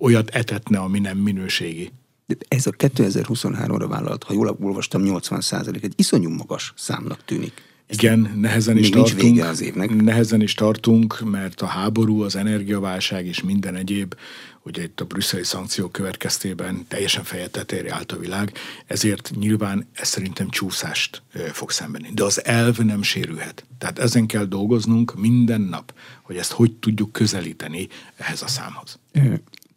[0.00, 1.90] olyat etetne, ami nem minőségi.
[2.26, 7.70] De ez a 2023-ra vállalt, ha jól olvastam, 80 százalék, egy iszonyú magas számnak tűnik.
[7.88, 9.20] Igen, nehezen is tartunk.
[9.20, 10.02] vége az évnek.
[10.02, 14.14] Nehezen is tartunk, mert a háború, az energiaválság és minden egyéb,
[14.62, 18.52] ugye itt a brüsszeli szankciók következtében teljesen feje tetejére állt a világ,
[18.86, 21.22] ezért nyilván ez szerintem csúszást
[21.52, 22.08] fog szembenni.
[22.14, 23.64] De az elv nem sérülhet.
[23.78, 28.98] Tehát ezen kell dolgoznunk minden nap, hogy ezt hogy tudjuk közelíteni ehhez a számhoz.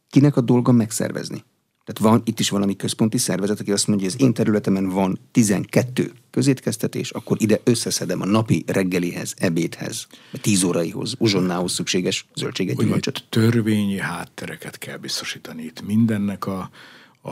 [0.10, 1.44] Kinek a dolga megszervezni?
[1.86, 5.20] Tehát van itt is valami központi szervezet, aki azt mondja, hogy az én területemen van
[5.32, 12.78] 12 közétkeztetés, akkor ide összeszedem a napi reggelihez, ebédhez, a 10 óraihoz, uzsonnához szükséges zöldséget,
[12.78, 13.26] gyümölcsöt.
[13.30, 15.64] törvényi háttereket kell biztosítani.
[15.64, 16.70] Itt mindennek a,
[17.22, 17.30] a,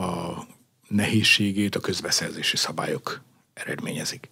[0.00, 0.46] a
[0.88, 3.22] nehézségét a közbeszerzési szabályok
[3.54, 4.30] eredményezik.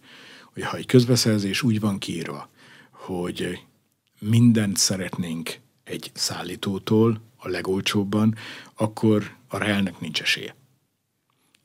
[0.52, 2.48] Hogy ha egy közbeszerzés úgy van kiírva,
[2.90, 3.58] hogy
[4.20, 8.34] mindent szeretnénk egy szállítótól a legolcsóbban,
[8.74, 10.54] akkor a reálnek nincs esélye.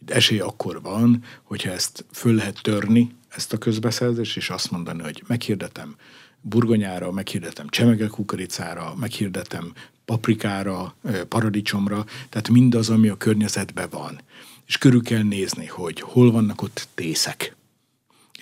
[0.01, 5.01] Itt esély akkor van, hogyha ezt föl lehet törni, ezt a közbeszerzést, és azt mondani,
[5.01, 5.95] hogy meghirdetem
[6.41, 9.73] burgonyára, meghirdetem csemegekukoricára, meghirdetem
[10.05, 10.95] paprikára,
[11.27, 14.21] paradicsomra, tehát mindaz, ami a környezetben van.
[14.65, 17.55] És körül kell nézni, hogy hol vannak ott tészek,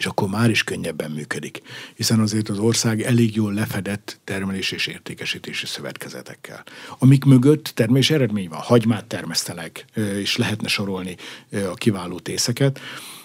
[0.02, 1.62] és akkor már is könnyebben működik.
[1.96, 6.64] Hiszen azért az ország elég jól lefedett termelés és értékesítési szövetkezetekkel.
[7.00, 8.60] Amik mögött termés eredmény van.
[8.60, 11.16] Hagymát termesztenek, ö, és lehetne sorolni
[11.52, 12.80] a kiváló tészeket,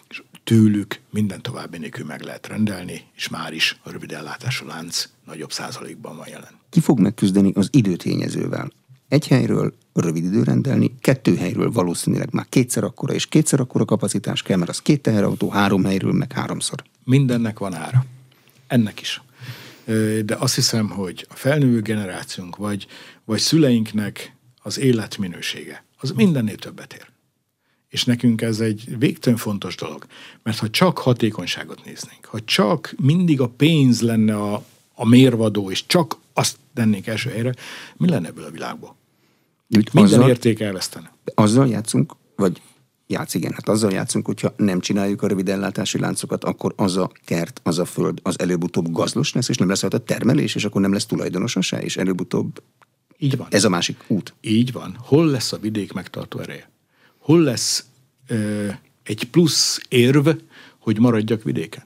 [0.09, 5.09] és tőlük minden további nélkül meg lehet rendelni, és már is a rövid ellátású lánc
[5.27, 6.61] nagyobb százalékban van jelen.
[6.71, 8.71] Ki fog megküzdeni az időtényezővel?
[9.09, 14.43] Egy helyről rövid idő rendelni, kettő helyről valószínűleg már kétszer akkora és kétszer akkora kapacitás
[14.43, 16.85] kell, mert az két teherautó, három helyről meg háromszor.
[17.05, 18.05] Mindennek van ára.
[18.67, 19.23] Ennek is.
[20.25, 22.87] De azt hiszem, hogy a felnővő generációnk, vagy,
[23.25, 27.07] vagy szüleinknek az életminősége, az mindennél többet ér.
[27.89, 30.07] És nekünk ez egy végtelen fontos dolog.
[30.43, 34.65] Mert ha csak hatékonyságot néznénk, ha csak mindig a pénz lenne a,
[34.95, 37.55] a mérvadó, és csak azt tennénk első helyre,
[37.97, 38.97] mi lenne ebből a világból?
[39.77, 41.13] Úgy Minden azzal, érték elvesztene.
[41.35, 42.61] azzal játszunk, vagy
[43.07, 47.11] játsz igen, hát azzal játszunk, hogyha nem csináljuk a rövid ellátási láncokat, akkor az a
[47.25, 50.81] kert, az a föld, az előbb-utóbb gazlos lesz, és nem lesz rajta termelés, és akkor
[50.81, 52.63] nem lesz tulajdonosa se, és előbb-utóbb
[53.19, 53.47] Így van.
[53.51, 54.35] ez a másik út.
[54.41, 54.97] Így van.
[55.01, 56.71] Hol lesz a vidék megtartó ereje?
[57.19, 57.85] Hol lesz
[58.27, 58.69] ö,
[59.03, 60.29] egy plusz érv,
[60.79, 61.85] hogy maradjak vidéken?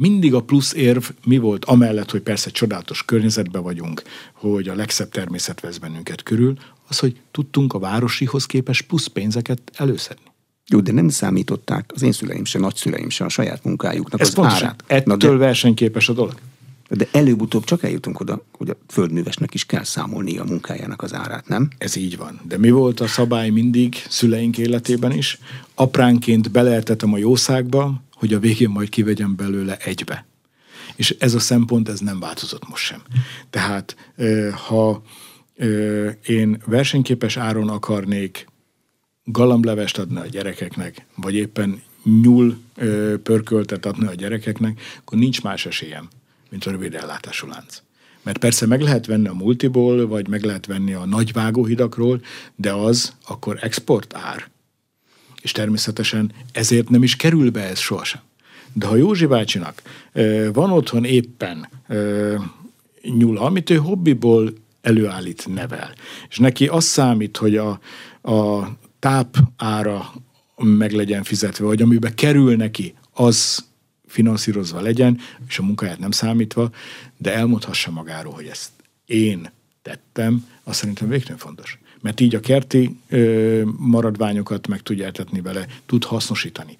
[0.00, 5.08] Mindig a plusz érv mi volt, amellett, hogy persze csodálatos környezetben vagyunk, hogy a legszebb
[5.08, 6.54] természet vesz bennünket körül,
[6.88, 10.24] az, hogy tudtunk a városihoz képest plusz pénzeket előszedni.
[10.66, 14.34] Jó, de nem számították az én szüleim se, nagyszüleim se a saját munkájuknak Ez az
[14.34, 14.62] pontosan.
[14.62, 14.84] árát.
[14.86, 16.34] Ettől Na de, versenyképes a dolog.
[16.88, 21.48] de előbb-utóbb csak eljutunk oda, hogy a földművesnek is kell számolni a munkájának az árát,
[21.48, 21.68] nem?
[21.78, 22.40] Ez így van.
[22.48, 25.38] De mi volt a szabály mindig szüleink életében is?
[25.74, 30.26] Apránként beleeltetem a jószágba, hogy a végén majd kivegyem belőle egybe.
[30.96, 33.02] És ez a szempont, ez nem változott most sem.
[33.50, 34.12] Tehát,
[34.66, 35.02] ha
[36.26, 38.46] én versenyképes áron akarnék
[39.24, 41.82] galamblevest adni a gyerekeknek, vagy éppen
[42.22, 42.60] nyúl
[43.22, 46.08] pörköltet adni a gyerekeknek, akkor nincs más esélyem,
[46.50, 47.82] mint a rövid ellátású lánc.
[48.22, 52.22] Mert persze meg lehet venni a multiból, vagy meg lehet venni a nagy vágóhidakról,
[52.56, 54.50] de az akkor export ár.
[55.40, 58.20] És természetesen ezért nem is kerül be ez sohasem.
[58.72, 59.82] De ha Józsi bácsinak
[60.52, 61.68] van otthon éppen
[63.02, 65.94] nyula, amit ő hobbiból előállít, nevel,
[66.28, 67.80] és neki az számít, hogy a,
[68.22, 70.12] a táp ára
[70.56, 73.64] meg legyen fizetve, vagy amiben kerül neki, az
[74.06, 76.70] finanszírozva legyen, és a munkáját nem számítva,
[77.16, 78.70] de elmondhassa magáról, hogy ezt
[79.06, 79.50] én
[79.82, 81.78] tettem, az szerintem végtelen fontos.
[82.00, 86.76] Mert így a kerti ö, maradványokat meg tudja etetni vele, tud hasznosítani.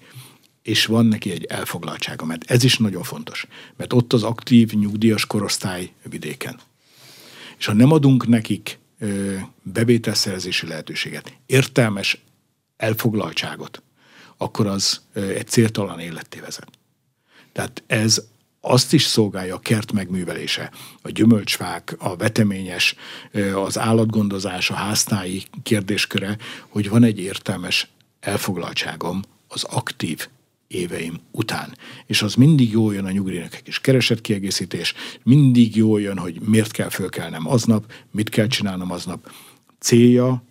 [0.61, 3.47] És van neki egy elfoglaltsága, mert ez is nagyon fontos.
[3.75, 6.59] Mert ott az aktív nyugdíjas korosztály vidéken.
[7.57, 12.23] És ha nem adunk nekik ö, bevételszerzési lehetőséget, értelmes
[12.77, 13.81] elfoglaltságot,
[14.37, 16.69] akkor az ö, egy céltalan életté vezet.
[17.51, 18.23] Tehát ez
[18.61, 20.71] azt is szolgálja a kert megművelése,
[21.01, 22.95] a gyümölcsfák, a veteményes,
[23.55, 27.87] az állatgondozás, a háztáji kérdésköre, hogy van egy értelmes
[28.19, 30.27] elfoglaltságom az aktív
[30.67, 31.77] éveim után.
[32.05, 34.93] És az mindig jól jön a nyugdíjnak egy kis keresett kiegészítés,
[35.23, 39.31] mindig jól jön, hogy miért kell fölkelnem aznap, mit kell csinálnom aznap.
[39.79, 40.43] Célja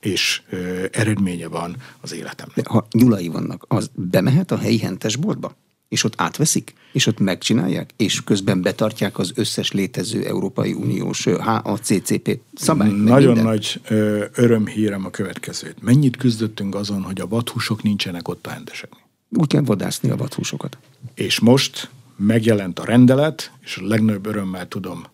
[0.00, 2.56] és ö, eredménye van az életemnek.
[2.56, 5.56] De ha nyulai vannak, az bemehet a helyi hentesboltba?
[5.90, 6.74] És ott átveszik?
[6.92, 7.90] És ott megcsinálják?
[7.96, 13.04] És közben betartják az összes létező Európai Uniós ö, HACCP szabályt?
[13.04, 13.46] Nagyon mindent?
[13.46, 15.82] nagy ö, örömhírem a következőt.
[15.82, 19.02] Mennyit küzdöttünk azon, hogy a vadhúsok nincsenek ott a henteseknél.
[19.30, 20.78] Úgy kell vadászni a vadhúsokat.
[21.14, 25.04] És most megjelent a rendelet, és a legnagyobb örömmel tudom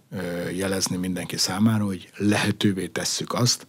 [0.56, 3.66] jelezni mindenki számára, hogy lehetővé tesszük azt,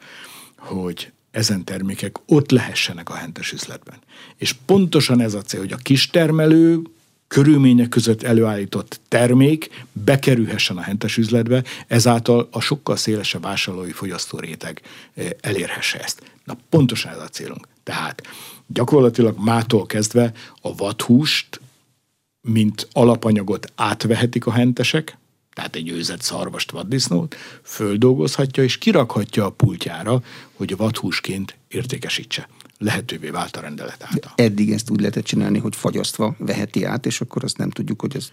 [0.58, 3.98] hogy ezen termékek ott lehessenek a hentes üzletben.
[4.38, 6.82] És pontosan ez a cél, hogy a kistermelő
[7.28, 14.82] körülmények között előállított termék bekerülhessen a hentes üzletbe, ezáltal a sokkal szélesebb vásárlói fogyasztóréteg
[15.42, 16.22] elérhesse ezt.
[16.44, 17.68] Na pontosan ez a célunk.
[17.84, 18.22] Tehát
[18.68, 21.62] gyakorlatilag mától kezdve a vadhúst,
[22.42, 25.18] mint alapanyagot átvehetik a hentesek,
[25.54, 30.24] tehát egy őzet szarvast vaddisznót, földolgozhatja és kirakhatja a pultjára,
[30.54, 32.50] hogy vadhúsként értékesítse.
[32.78, 34.32] Lehetővé vált a rendelet által.
[34.36, 38.16] Eddig ezt úgy lehetett csinálni, hogy fagyasztva veheti át, és akkor azt nem tudjuk, hogy
[38.16, 38.32] ez,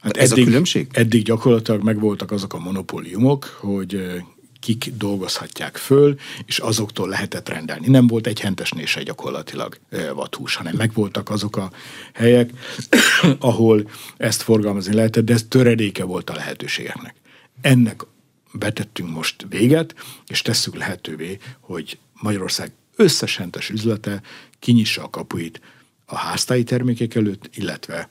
[0.00, 0.88] hát ez eddig, a különbség?
[0.92, 4.22] Eddig gyakorlatilag megvoltak azok a monopóliumok, hogy
[4.62, 6.16] kik dolgozhatják föl,
[6.46, 7.88] és azoktól lehetett rendelni.
[7.88, 9.78] Nem volt egy hentesnél se gyakorlatilag
[10.14, 11.70] vadhús, hanem megvoltak azok a
[12.12, 12.50] helyek,
[13.38, 17.14] ahol ezt forgalmazni lehetett, de ez töredéke volt a lehetőségeknek.
[17.60, 18.06] Ennek
[18.52, 19.94] betettünk most véget,
[20.26, 24.22] és tesszük lehetővé, hogy Magyarország összes hentes üzlete
[24.58, 25.60] kinyissa a kapuit
[26.06, 28.08] a háztáji termékek előtt, illetve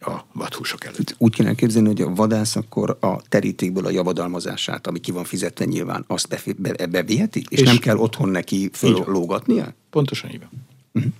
[0.00, 1.14] a vadhúsok előtt.
[1.18, 5.64] Úgy kéne elképzelni, hogy a vadász akkor a terítékből a javadalmazását, ami ki van fizetve
[5.64, 7.44] nyilván, azt be, be, beviheti?
[7.48, 9.74] És, és nem kell otthon neki föllógatnia?
[9.90, 10.50] Pontosan így van.
[10.92, 11.12] Uh-huh.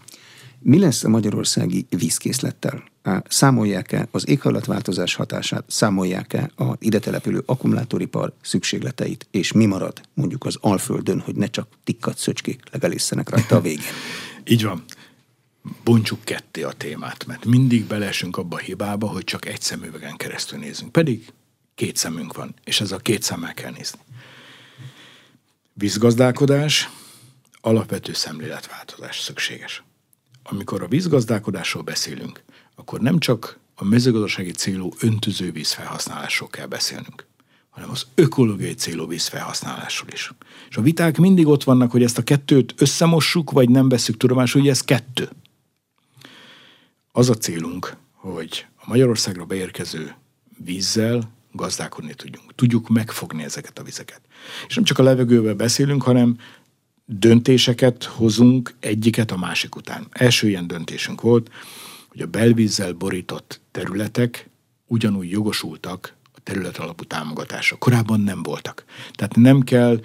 [0.66, 2.84] Mi lesz a magyarországi vízkészlettel?
[3.28, 10.56] Számolják-e az éghajlatváltozás hatását, számolják-e a ide települő akkumulátoripar szükségleteit, és mi marad mondjuk az
[10.60, 13.84] Alföldön, hogy ne csak tikkat szöcskék legelészenek rajta a végén?
[14.44, 14.84] Így van
[15.84, 20.58] bontsuk ketté a témát, mert mindig belesünk abba a hibába, hogy csak egy szemüvegen keresztül
[20.58, 20.92] nézünk.
[20.92, 21.32] Pedig
[21.74, 23.98] két szemünk van, és ez a két szemmel kell nézni.
[25.72, 26.90] Vízgazdálkodás,
[27.60, 29.82] alapvető szemléletváltozás szükséges.
[30.50, 32.42] Amikor a vízgazdálkodásról beszélünk,
[32.74, 37.26] akkor nem csak a mezőgazdasági célú öntöző vízfelhasználásról kell beszélnünk,
[37.70, 40.32] hanem az ökológiai célú vízfelhasználásról is.
[40.68, 44.60] És a viták mindig ott vannak, hogy ezt a kettőt összemossuk, vagy nem veszük tudomásul,
[44.60, 45.28] hogy ez kettő.
[47.12, 50.14] Az a célunk, hogy a Magyarországra beérkező
[50.64, 52.54] vízzel gazdálkodni tudjunk.
[52.54, 54.20] Tudjuk megfogni ezeket a vizeket.
[54.66, 56.38] És nem csak a levegővel beszélünk, hanem
[57.06, 60.06] döntéseket hozunk egyiket a másik után.
[60.10, 61.50] Első ilyen döntésünk volt,
[62.08, 64.48] hogy a belvízzel borított területek
[64.86, 67.78] ugyanúgy jogosultak terület alapú támogatások.
[67.78, 68.84] Korábban nem voltak.
[69.12, 70.00] Tehát nem kell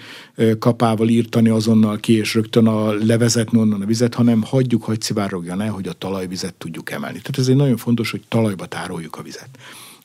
[0.59, 5.61] kapával írtani azonnal ki, és rögtön a levezetni onnan a vizet, hanem hagyjuk, hogy szivárogjon
[5.61, 7.17] el, hogy a talajvizet tudjuk emelni.
[7.17, 9.49] Tehát ez egy nagyon fontos, hogy talajba tároljuk a vizet.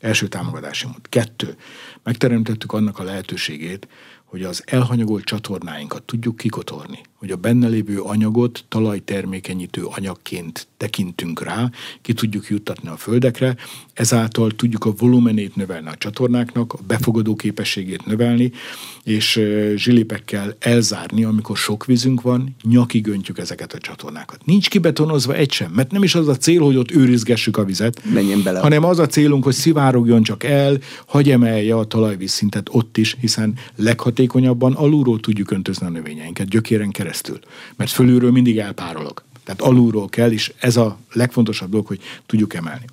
[0.00, 1.08] Első támogatási mód.
[1.08, 1.56] Kettő.
[2.02, 3.88] Megteremtettük annak a lehetőségét,
[4.34, 11.70] hogy az elhanyagolt csatornáinkat tudjuk kikotorni, hogy a benne lévő anyagot talajtermékenyítő anyagként tekintünk rá,
[12.02, 13.56] ki tudjuk juttatni a földekre,
[13.92, 18.52] ezáltal tudjuk a volumenét növelni a csatornáknak, a befogadó képességét növelni,
[19.04, 19.40] és
[19.74, 24.44] zsilipekkel elzárni, amikor sok vízünk van, nyakig öntjük ezeket a csatornákat.
[24.44, 28.00] Nincs kibetonozva egy sem, mert nem is az a cél, hogy ott őrizgessük a vizet,
[28.12, 28.60] Menjen bele.
[28.60, 33.54] hanem az a célunk, hogy szivárogjon csak el, hagy emelje a talajvízszintet ott is, hiszen
[33.76, 37.12] leghatékonyabban alulról tudjuk öntözni a növényeinket, gyökéren keresztül,
[37.76, 39.22] mert fölülről mindig elpárolog.
[39.44, 42.84] Tehát alulról kell, és ez a legfontosabb dolog, hogy tudjuk emelni.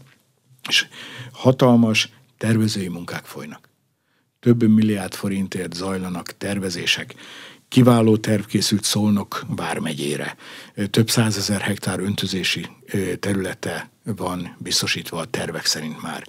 [0.68, 0.88] És
[1.32, 3.70] hatalmas tervezői munkák folynak.
[4.40, 7.16] Több milliárd forintért zajlanak tervezések,
[7.68, 10.36] kiváló terv készült Szolnok vármegyére.
[10.90, 12.68] Több százezer hektár öntözési
[13.20, 16.24] területe van biztosítva a tervek szerint már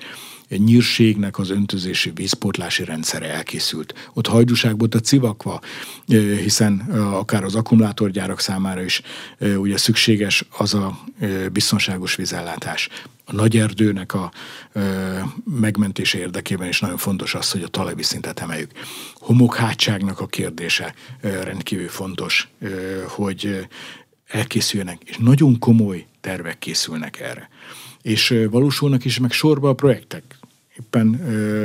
[0.57, 4.11] nyírségnek az öntözési vízpótlási rendszere elkészült.
[4.15, 5.61] Ott hajdúságból a civakva,
[6.43, 6.79] hiszen
[7.13, 9.03] akár az akkumulátorgyárak számára is
[9.57, 10.99] ugye szükséges az a
[11.53, 12.89] biztonságos vízellátás.
[13.25, 14.33] A nagy erdőnek a
[15.61, 18.71] megmentése érdekében is nagyon fontos az, hogy a talajvízszintet emeljük.
[19.15, 22.49] Homokhátságnak a kérdése rendkívül fontos,
[23.07, 23.67] hogy
[24.27, 27.49] elkészüljenek, és nagyon komoly tervek készülnek erre.
[28.03, 30.39] És valósulnak is meg sorba a projektek
[30.83, 31.07] éppen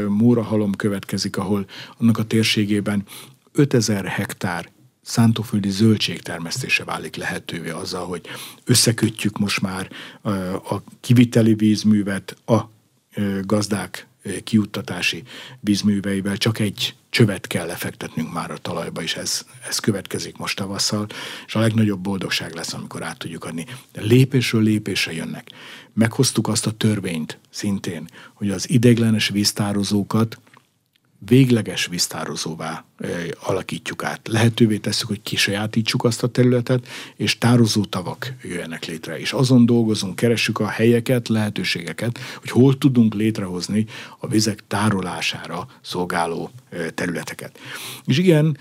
[0.10, 1.66] Mórahalom következik, ahol
[1.98, 3.04] annak a térségében
[3.52, 4.70] 5000 hektár
[5.02, 8.26] szántóföldi zöldségtermesztése válik lehetővé azzal, hogy
[8.66, 9.90] összekötjük most már
[10.70, 12.60] a kiviteli vízművet a
[13.42, 14.08] gazdák
[14.44, 15.24] kiuttatási
[15.60, 21.08] vízműveivel, csak egy csövet kell lefektetnünk már a talajba, és ez, ez következik most tavasszal,
[21.48, 23.66] és a legnagyobb boldogság lesz, amikor át tudjuk adni.
[23.92, 25.52] De lépésről lépésre jönnek.
[25.94, 30.40] Meghoztuk azt a törvényt szintén, hogy az ideiglenes víztározókat
[31.26, 32.86] végleges víztározóvá
[33.40, 34.28] alakítjuk át.
[34.28, 39.20] Lehetővé tesszük, hogy kisajátítsuk azt a területet, és tározó tavak jöjjenek létre.
[39.20, 43.86] És azon dolgozunk, keressük a helyeket, lehetőségeket, hogy hol tudunk létrehozni
[44.20, 46.52] a vizek tárolására szolgáló
[46.94, 47.60] területeket.
[48.06, 48.58] És igen,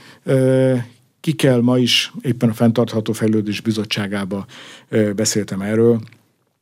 [1.20, 4.46] ki kell ma is, éppen a Fentartható Fejlődés Bizottságába
[5.16, 6.00] beszéltem erről,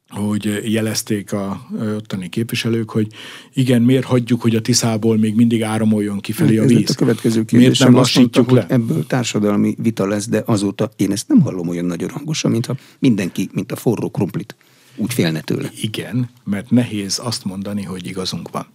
[0.09, 3.07] hogy jelezték a ottani képviselők, hogy
[3.53, 6.91] igen, miért hagyjuk, hogy a Tiszából még mindig áramoljon kifelé a víz?
[6.91, 7.59] A következő kérdés.
[7.59, 8.75] Miért nem lassítjuk mondta, le?
[8.75, 13.49] Ebből társadalmi vita lesz, de azóta én ezt nem hallom olyan nagyon hangosan, mintha mindenki,
[13.53, 14.57] mint a forró krumplit,
[14.97, 15.71] úgy félne tőle.
[15.81, 18.67] Igen, mert nehéz azt mondani, hogy igazunk van.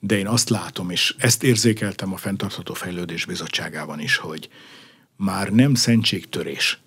[0.00, 4.48] De én azt látom, és ezt érzékeltem a Fentartható Fejlődés Bizottságában is, hogy
[5.16, 6.80] már nem szentségtörés,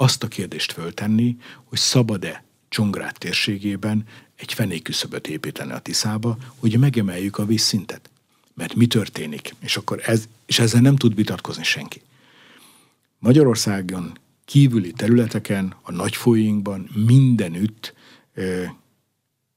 [0.00, 4.04] azt a kérdést föltenni, hogy szabad-e Csongrád térségében
[4.36, 8.10] egy fenéküszöböt építeni a Tiszába, hogy megemeljük a vízszintet.
[8.54, 9.54] Mert mi történik?
[9.60, 12.02] És akkor ez, és ezzel nem tud vitatkozni senki.
[13.18, 17.94] Magyarországon kívüli területeken, a nagyfolyóinkban mindenütt
[18.34, 18.64] ö,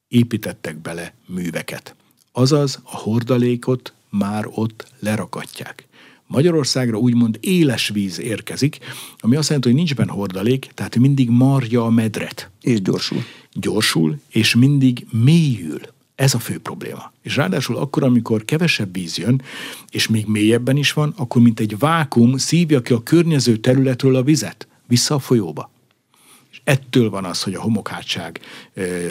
[0.08, 1.96] építettek bele műveket.
[2.32, 5.88] Azaz a hordalékot már ott lerakatják.
[6.32, 8.78] Magyarországra úgymond éles víz érkezik,
[9.18, 12.50] ami azt jelenti, hogy nincs benne hordalék, tehát mindig marja a medret.
[12.62, 13.24] És gyorsul.
[13.54, 15.80] Gyorsul, és mindig mélyül.
[16.16, 17.12] Ez a fő probléma.
[17.22, 19.42] És ráadásul akkor, amikor kevesebb víz jön,
[19.90, 24.24] és még mélyebben is van, akkor mint egy vákum szívja ki a környező területről a
[24.24, 25.72] vizet, vissza a folyóba.
[26.52, 28.40] És ettől van az, hogy a homokhátság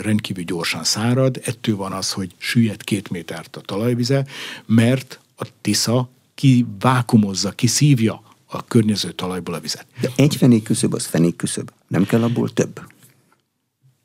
[0.03, 4.27] rendkívül gyorsan szárad, ettől van az, hogy süllyed két métert a talajvize,
[4.67, 6.11] mert a Tisza
[6.41, 9.87] ki vákumozza, ki szívja a környező talajból a vizet.
[10.01, 11.71] De egy fenék küszöb, az fenék küszöb.
[11.89, 12.81] Nem kell abból több?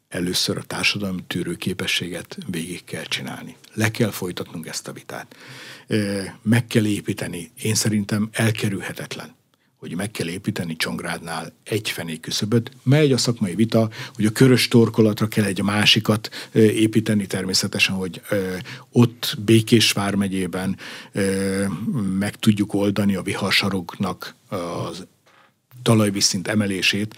[0.08, 3.56] Először a társadalmi tűrőképességet végig kell csinálni.
[3.74, 5.36] Le kell folytatnunk ezt a vitát.
[6.42, 7.52] Meg kell építeni.
[7.62, 9.36] Én szerintem elkerülhetetlen
[9.86, 12.72] hogy meg kell építeni Csongrádnál egy fenék küszöböt.
[12.84, 18.22] Megy a szakmai vita, hogy a körös torkolatra kell egy másikat építeni természetesen, hogy
[18.92, 20.78] ott Békés vármegyében
[22.18, 25.06] meg tudjuk oldani a viharsaroknak az
[25.82, 27.16] talajvízszint emelését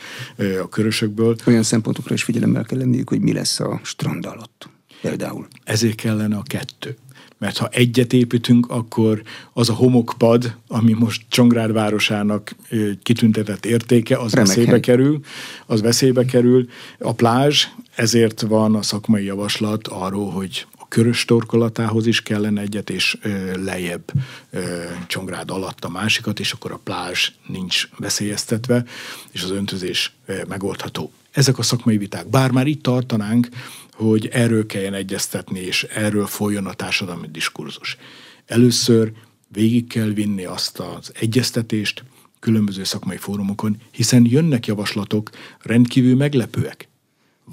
[0.61, 1.35] a körösökből.
[1.45, 4.69] Olyan szempontokra is figyelemmel kell lenniük, hogy mi lesz a strand alatt
[5.01, 5.47] például.
[5.63, 6.97] Ezért kellene a kettő
[7.37, 9.21] mert ha egyet építünk, akkor
[9.53, 12.55] az a homokpad, ami most Csongrád városának
[13.03, 14.79] kitüntetett értéke, az Remek veszélybe hely.
[14.79, 15.19] kerül,
[15.65, 16.67] az veszélybe kerül.
[16.99, 17.65] A plázs,
[17.95, 23.63] ezért van a szakmai javaslat arról, hogy a körös torkolatához is kellene egyet, és ö,
[23.63, 24.11] lejjebb
[24.49, 28.83] ö, Csongrád alatt a másikat, és akkor a plázs nincs veszélyeztetve,
[29.31, 31.11] és az öntözés ö, megoldható.
[31.37, 32.27] Ezek a szakmai viták.
[32.27, 33.49] Bár már itt tartanánk,
[33.93, 37.97] hogy erről kelljen egyeztetni, és erről folyjon a társadalmi diskurzus.
[38.45, 39.11] Először
[39.47, 42.03] végig kell vinni azt az egyeztetést
[42.39, 45.29] különböző szakmai fórumokon, hiszen jönnek javaslatok
[45.59, 46.87] rendkívül meglepőek.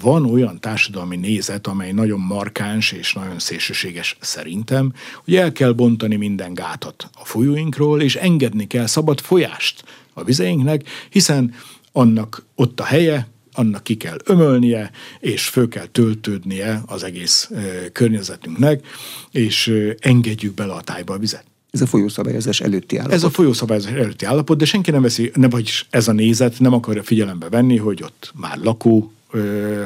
[0.01, 4.93] Van olyan társadalmi nézet, amely nagyon markáns és nagyon szélsőséges szerintem,
[5.25, 10.89] hogy el kell bontani minden gátat a folyóinkról, és engedni kell szabad folyást a vizeinknek,
[11.11, 11.55] hiszen
[11.93, 14.91] annak ott a helye, annak ki kell ömölnie,
[15.21, 17.51] és föl kell töltődnie az egész
[17.93, 18.87] környezetünknek,
[19.31, 21.45] és engedjük bele a tájba a vizet.
[21.71, 23.15] Ez a folyószabályozás előtti állapot.
[23.17, 26.73] Ez a folyószabályozás előtti állapot, de senki nem veszi, ne vagyis ez a nézet nem
[26.73, 29.13] akarja figyelembe venni, hogy ott már lakó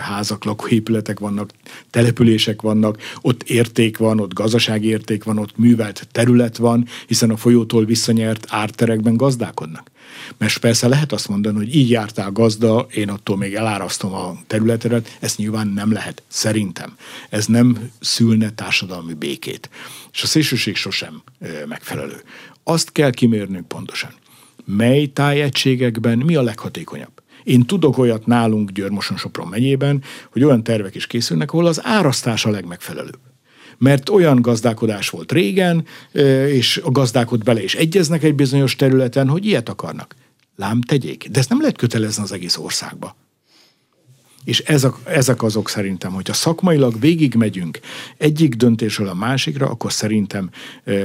[0.01, 1.51] házak, lakóépületek vannak,
[1.91, 7.37] települések vannak, ott érték van, ott gazdasági érték van, ott művelt terület van, hiszen a
[7.37, 9.91] folyótól visszanyert árterekben gazdálkodnak.
[10.37, 15.16] Mert persze lehet azt mondani, hogy így jártál gazda, én attól még elárasztom a területedet,
[15.20, 16.97] ezt nyilván nem lehet, szerintem.
[17.29, 19.70] Ez nem szülne társadalmi békét.
[20.12, 21.22] És a szélsőség sosem
[21.66, 22.22] megfelelő.
[22.62, 24.11] Azt kell kimérnünk pontosan.
[24.64, 27.22] Mely tájegységekben mi a leghatékonyabb?
[27.45, 32.51] Én tudok olyat nálunk Győrmoson-Sopron megyében, hogy olyan tervek is készülnek, ahol az árasztás a
[32.51, 33.18] legmegfelelőbb
[33.79, 35.85] mert olyan gazdálkodás volt régen,
[36.47, 40.14] és a gazdák bele is egyeznek egy bizonyos területen, hogy ilyet akarnak.
[40.57, 41.29] Lám tegyék.
[41.31, 43.16] De ezt nem lehet kötelezni az egész országba.
[44.45, 47.81] És ezek, ezek azok szerintem, hogyha szakmailag végigmegyünk
[48.16, 50.51] egyik döntésről a másikra, akkor szerintem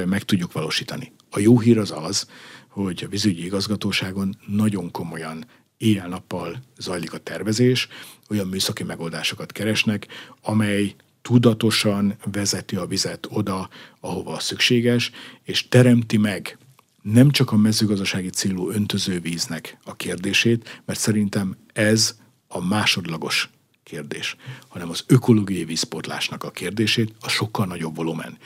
[0.06, 1.12] meg tudjuk valósítani.
[1.30, 2.28] A jó hír az az,
[2.68, 5.46] hogy a vízügyi igazgatóságon nagyon komolyan
[5.78, 7.88] éjjel-nappal zajlik a tervezés,
[8.30, 10.08] olyan műszaki megoldásokat keresnek,
[10.42, 13.70] amely tudatosan vezeti a vizet oda,
[14.00, 15.12] ahova szükséges,
[15.44, 16.58] és teremti meg
[17.02, 22.16] nem csak a mezőgazdasági célú öntözővíznek a kérdését, mert szerintem ez
[22.48, 23.50] a másodlagos
[23.84, 24.36] kérdés,
[24.68, 28.38] hanem az ökológiai vízpótlásnak a kérdését, a sokkal nagyobb volumen.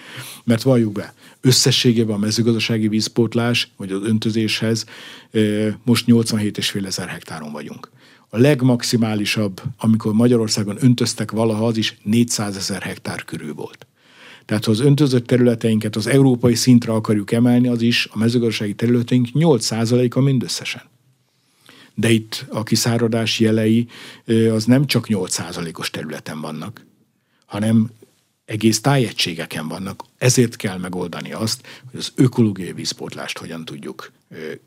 [0.43, 4.85] Mert valljuk be, összességében a mezőgazdasági vízpótlás, vagy az öntözéshez
[5.83, 7.89] most 87,5 ezer hektáron vagyunk.
[8.37, 13.87] A legmaximálisabb, amikor Magyarországon öntöztek valaha, az is 400 ezer hektár körül volt.
[14.45, 19.27] Tehát ha az öntözött területeinket az európai szintre akarjuk emelni, az is a mezőgazdasági területeink
[19.33, 20.81] 8%-a mindösszesen.
[21.93, 23.87] De itt a kiszáradás jelei
[24.51, 26.85] az nem csak 8%-os területen vannak,
[27.45, 27.89] hanem
[28.45, 30.03] egész tájegységeken vannak.
[30.17, 34.11] Ezért kell megoldani azt, hogy az ökológiai vízpótlást hogyan tudjuk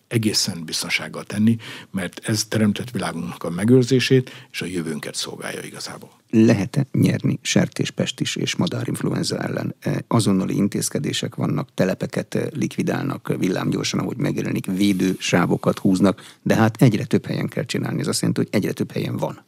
[0.08, 1.56] egészen biztonsággal tenni,
[1.90, 6.10] mert ez teremtett világunknak a megőrzését és a jövőnket szolgálja igazából.
[6.30, 9.74] Lehet-e nyerni sertéspestis és madárinfluenza ellen?
[10.08, 17.48] Azonnali intézkedések vannak, telepeket likvidálnak villámgyorsan, ahogy megjelenik, védősávokat húznak, de hát egyre több helyen
[17.48, 18.00] kell csinálni.
[18.00, 19.42] Ez azt jelenti, hogy egyre több helyen van.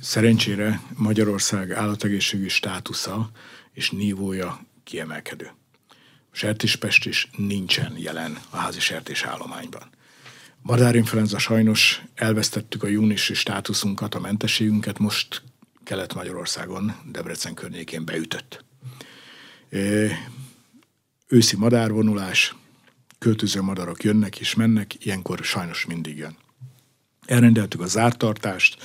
[0.00, 3.30] Szerencsére Magyarország állategészségügyi státusza
[3.72, 5.50] és nívója kiemelkedő.
[6.34, 9.90] Sertéspest is nincsen jelen a házi sertés állományban.
[10.62, 15.42] Madárinfluenza sajnos elvesztettük a júniusi státuszunkat, a mentességünket, most
[15.84, 18.64] Kelet-Magyarországon, Debrecen környékén beütött.
[21.26, 22.54] Őszi madárvonulás,
[23.18, 26.36] költöző madarak jönnek és mennek, ilyenkor sajnos mindig jön.
[27.26, 28.82] Elrendeltük a zártartást,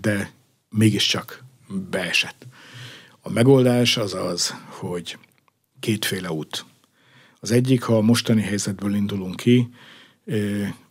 [0.00, 0.32] de
[0.68, 1.44] mégiscsak
[1.90, 2.46] beesett.
[3.20, 5.18] A megoldás az az, hogy
[5.84, 6.64] kétféle út.
[7.40, 9.68] Az egyik, ha a mostani helyzetből indulunk ki,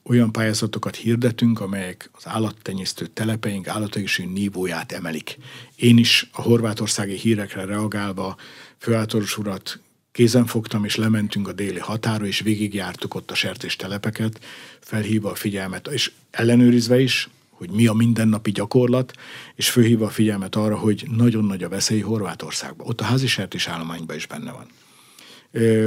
[0.03, 5.37] olyan pályázatokat hirdetünk, amelyek az állattenyésztő telepeink állategészségügyi nívóját emelik.
[5.75, 8.35] Én is a horvátországi hírekre reagálva
[8.77, 9.79] főátoros urat
[10.11, 14.39] kézen fogtam, és lementünk a déli határa, és végigjártuk ott a sertés telepeket,
[14.79, 19.13] felhívva a figyelmet, és ellenőrizve is, hogy mi a mindennapi gyakorlat,
[19.55, 22.87] és főhívva a figyelmet arra, hogy nagyon nagy a veszély Horvátországban.
[22.87, 24.67] Ott a házi sertés állományban is benne van.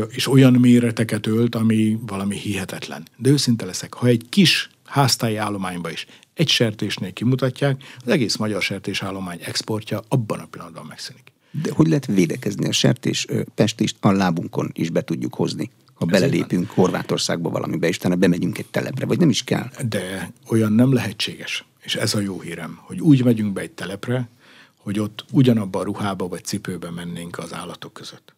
[0.08, 3.06] És olyan méreteket ölt, ami valami hihetetlen.
[3.16, 8.62] De őszinte leszek, ha egy kis háztáji állományba is egy sertésnél kimutatják, az egész magyar
[8.62, 11.32] sertésállomány exportja abban a pillanatban megszűnik.
[11.62, 15.70] De hogy lehet védekezni a sertés pestist a lábunkon is be tudjuk hozni?
[15.96, 19.70] ha belelépünk Horvátországba valamibe, és utána bemegyünk egy telepre, vagy nem is kell.
[19.88, 21.64] De olyan nem lehetséges.
[21.82, 24.28] És ez a jó hírem, hogy úgy megyünk be egy telepre,
[24.76, 28.35] hogy ott ugyanabban a ruhába vagy cipőben mennénk az állatok között.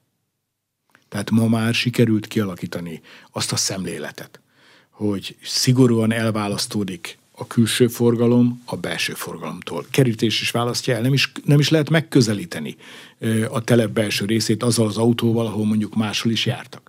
[1.09, 3.01] Tehát ma már sikerült kialakítani
[3.31, 4.41] azt a szemléletet,
[4.91, 9.87] hogy szigorúan elválasztódik a külső forgalom a belső forgalomtól.
[9.91, 12.77] Kerítés is választja el, nem is, nem is lehet megközelíteni
[13.49, 16.89] a telep belső részét azzal az autóval, ahol mondjuk máshol is jártak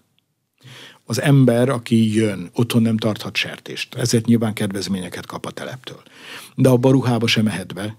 [1.10, 6.02] az ember, aki jön, otthon nem tarthat sertést, ezért nyilván kedvezményeket kap a teleptől.
[6.56, 7.96] De a baruhába sem mehet be,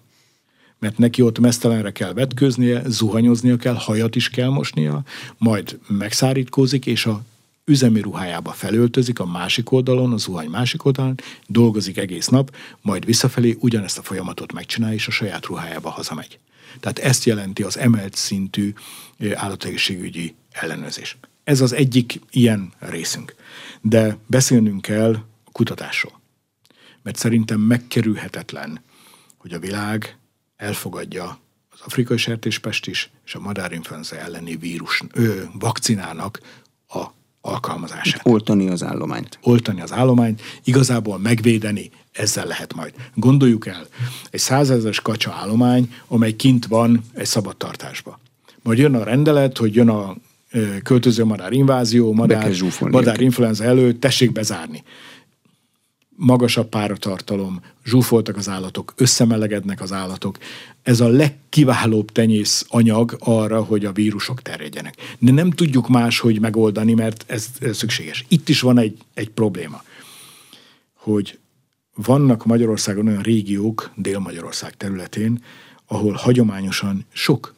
[0.81, 5.03] mert neki ott mesztelenre kell vetköznie, zuhanyoznia kell, hajat is kell mosnia,
[5.39, 7.23] majd megszárítkozik, és a
[7.65, 11.15] üzemi ruhájába felöltözik a másik oldalon, a zuhany másik oldalon,
[11.47, 16.39] dolgozik egész nap, majd visszafelé ugyanezt a folyamatot megcsinálja, és a saját ruhájába hazamegy.
[16.81, 18.73] Tehát ezt jelenti az emelt szintű
[19.35, 21.17] állategészségügyi ellenőrzés.
[21.45, 23.35] Ez az egyik ilyen részünk.
[23.81, 25.13] De beszélnünk kell
[25.45, 26.21] a kutatásról.
[27.03, 28.81] Mert szerintem megkerülhetetlen,
[29.37, 30.19] hogy a világ
[30.61, 31.39] elfogadja
[31.71, 36.41] az afrikai sertéspest is, és a madárinfluenza elleni vírus ö, vakcinának
[36.89, 37.05] a
[37.41, 38.21] alkalmazását.
[38.25, 39.39] Oltani az állományt.
[39.43, 42.95] Oltani az állományt, igazából megvédeni, ezzel lehet majd.
[43.15, 43.87] Gondoljuk el,
[44.31, 48.21] egy százezeres kacsa állomány, amely kint van egy szabadtartásba.
[48.63, 50.17] Majd jön a rendelet, hogy jön a
[50.83, 54.83] költöző madár invázió, madár, madár influenza előtt, tessék bezárni.
[56.23, 60.39] Magasabb páratartalom, zsúfoltak az állatok, összemelegednek az állatok.
[60.83, 65.17] Ez a legkiválóbb tenyész anyag arra, hogy a vírusok terjedjenek.
[65.19, 68.25] De nem tudjuk máshogy megoldani, mert ez, ez szükséges.
[68.29, 69.83] Itt is van egy, egy probléma,
[70.95, 71.39] hogy
[71.95, 75.45] vannak Magyarországon olyan régiók, Dél-Magyarország területén,
[75.87, 77.55] ahol hagyományosan sok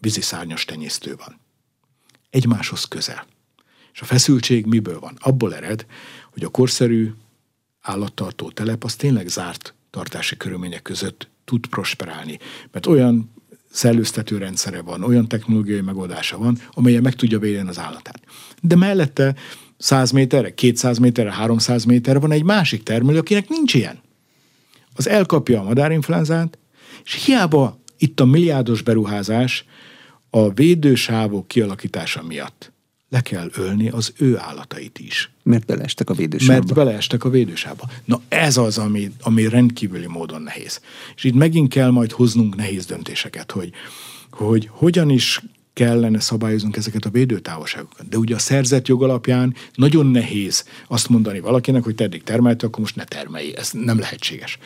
[0.00, 1.38] víziszárnyas tenyésztő van
[2.30, 3.26] egymáshoz közel.
[3.92, 5.16] És a feszültség miből van?
[5.18, 5.86] Abból ered,
[6.32, 7.12] hogy a korszerű
[7.88, 12.38] állattartó telep az tényleg zárt tartási körülmények között tud prosperálni.
[12.72, 13.30] Mert olyan
[13.70, 18.20] szellőztető rendszere van, olyan technológiai megoldása van, amelyen meg tudja védeni az állatát.
[18.62, 19.34] De mellette
[19.78, 24.00] 100 méterre, 200 méterre, 300 méterre van egy másik termelő, akinek nincs ilyen.
[24.94, 26.58] Az elkapja a madárinfluenzát,
[27.04, 29.64] és hiába itt a milliárdos beruházás,
[30.30, 32.72] a védősávok kialakítása miatt
[33.08, 35.30] le kell ölni az ő állatait is.
[35.42, 36.52] Mert beleestek a védősába.
[36.52, 37.90] Mert beleestek a védősába.
[38.04, 40.80] Na ez az, ami, ami rendkívüli módon nehéz.
[41.16, 43.70] És itt megint kell majd hoznunk nehéz döntéseket, hogy,
[44.30, 45.42] hogy hogyan is
[45.72, 48.08] kellene szabályoznunk ezeket a védőtávolságokat.
[48.08, 52.66] De ugye a szerzett jog alapján nagyon nehéz azt mondani valakinek, hogy te eddig termelte,
[52.66, 53.52] akkor most ne termelj.
[53.56, 54.58] Ez nem lehetséges.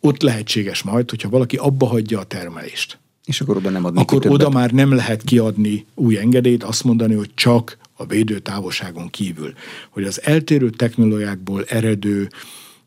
[0.00, 2.98] Ott lehetséges majd, hogyha valaki abba hagyja a termelést.
[3.24, 7.14] És akkor oda nem adni Akkor oda már nem lehet kiadni új engedélyt, azt mondani,
[7.14, 9.54] hogy csak a védő távolságon kívül.
[9.90, 12.28] Hogy az eltérő technológiákból eredő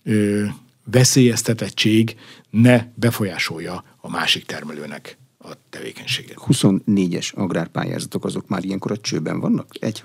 [0.04, 0.46] ö,
[0.84, 2.16] veszélyeztetettség
[2.50, 6.38] ne befolyásolja a másik termelőnek a tevékenységet.
[6.48, 9.68] 24-es agrárpályázatok azok már ilyenkor a csőben vannak?
[9.80, 10.04] Egy,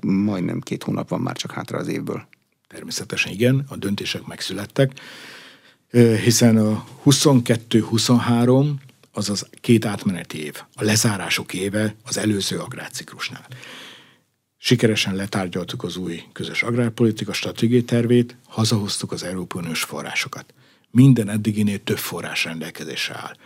[0.00, 2.26] majdnem két hónap van már csak hátra az évből.
[2.68, 4.92] Természetesen igen, a döntések megszülettek,
[6.24, 8.70] hiszen a 22-23
[9.12, 13.46] az az két átmeneti év, a lezárások éve az előző agrárciklusnál.
[14.58, 20.54] Sikeresen letárgyaltuk az új közös agrárpolitika stratégiai tervét, hazahoztuk az Európai Uniós forrásokat.
[20.90, 23.36] Minden eddiginél több forrás rendelkezésre áll.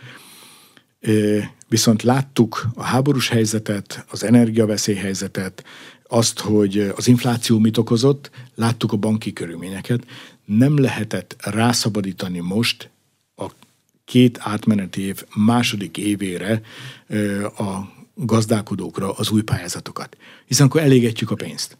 [1.67, 5.63] Viszont láttuk a háborús helyzetet, az energiaveszélyhelyzetet,
[6.07, 10.05] azt, hogy az infláció mit okozott, láttuk a banki körülményeket,
[10.45, 12.89] nem lehetett rászabadítani most
[13.35, 13.45] a
[14.05, 16.61] két átmeneti év második évére
[17.57, 20.17] a gazdálkodókra az új pályázatokat.
[20.45, 21.77] Hiszen akkor elégetjük a pénzt.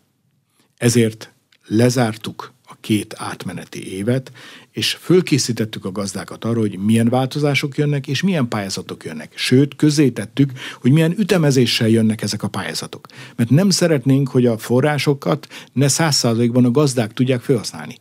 [0.77, 1.31] Ezért
[1.67, 4.31] lezártuk a két átmeneti évet,
[4.71, 9.31] és fölkészítettük a gazdákat arra, hogy milyen változások jönnek, és milyen pályázatok jönnek.
[9.35, 13.07] Sőt, közzétettük, hogy milyen ütemezéssel jönnek ezek a pályázatok.
[13.35, 17.97] Mert nem szeretnénk, hogy a forrásokat ne száz a gazdák tudják felhasználni.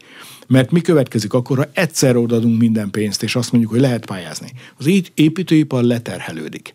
[0.46, 4.52] Mert mi következik akkor, ha egyszer odadunk minden pénzt, és azt mondjuk, hogy lehet pályázni.
[4.76, 6.74] Az építőipar leterhelődik.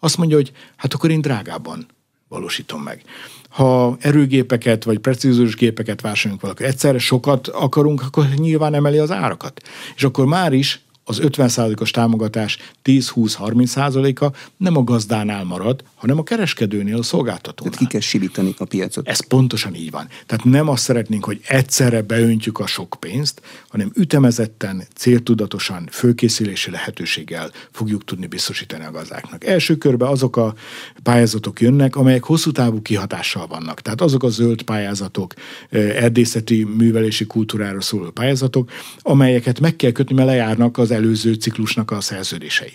[0.00, 1.86] Azt mondja, hogy hát akkor én drágábban
[2.28, 3.04] valósítom meg
[3.50, 9.62] ha erőgépeket vagy precízus gépeket vásárolunk valaki, egyszerre sokat akarunk, akkor nyilván emeli az árakat.
[9.96, 16.98] És akkor már is az 50%-os támogatás 10-20-30%-a nem a gazdánál marad, hanem a kereskedőnél,
[16.98, 17.72] a szolgáltatónál.
[17.72, 19.08] Tehát ki kell sivítani a piacot.
[19.08, 20.08] Ez pontosan így van.
[20.26, 27.50] Tehát nem azt szeretnénk, hogy egyszerre beöntjük a sok pénzt, hanem ütemezetten, céltudatosan, fölkészülési lehetőséggel
[27.70, 29.44] fogjuk tudni biztosítani a gazdáknak.
[29.44, 30.54] Első körben azok a
[31.02, 33.80] pályázatok jönnek, amelyek hosszú távú kihatással vannak.
[33.80, 35.34] Tehát azok a zöld pályázatok,
[35.70, 41.90] eh, erdészeti művelési kultúrára szóló pályázatok, amelyeket meg kell kötni, mert lejárnak az előző ciklusnak
[41.90, 42.72] a szerződései.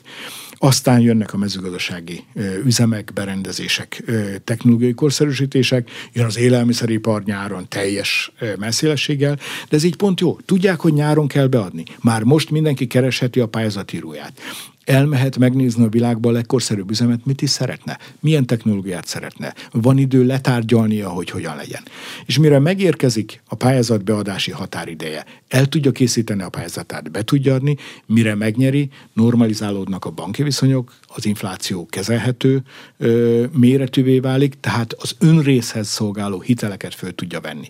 [0.58, 2.24] Aztán jönnek a mezőgazdasági
[2.66, 4.04] üzemek, berendezések,
[4.44, 9.36] technológiai korszerűsítések, jön az élelmiszeripar nyáron teljes messzélességgel,
[9.70, 10.38] de ez így pont jó.
[10.46, 11.84] Tudják, hogy nyáron kell beadni.
[12.02, 14.42] Már most mindenki keresheti a pályázatíróját
[14.86, 20.26] elmehet megnézni a világban a legkorszerűbb üzemet, mit is szeretne, milyen technológiát szeretne, van idő
[20.26, 21.82] letárgyalnia, hogy hogyan legyen.
[22.26, 27.76] És mire megérkezik a pályázat beadási határideje, el tudja készíteni a pályázatát, be tudja adni,
[28.06, 32.62] mire megnyeri, normalizálódnak a banki viszonyok, az infláció kezelhető
[32.98, 37.68] ö, méretűvé válik, tehát az önrészhez szolgáló hiteleket föl tudja venni.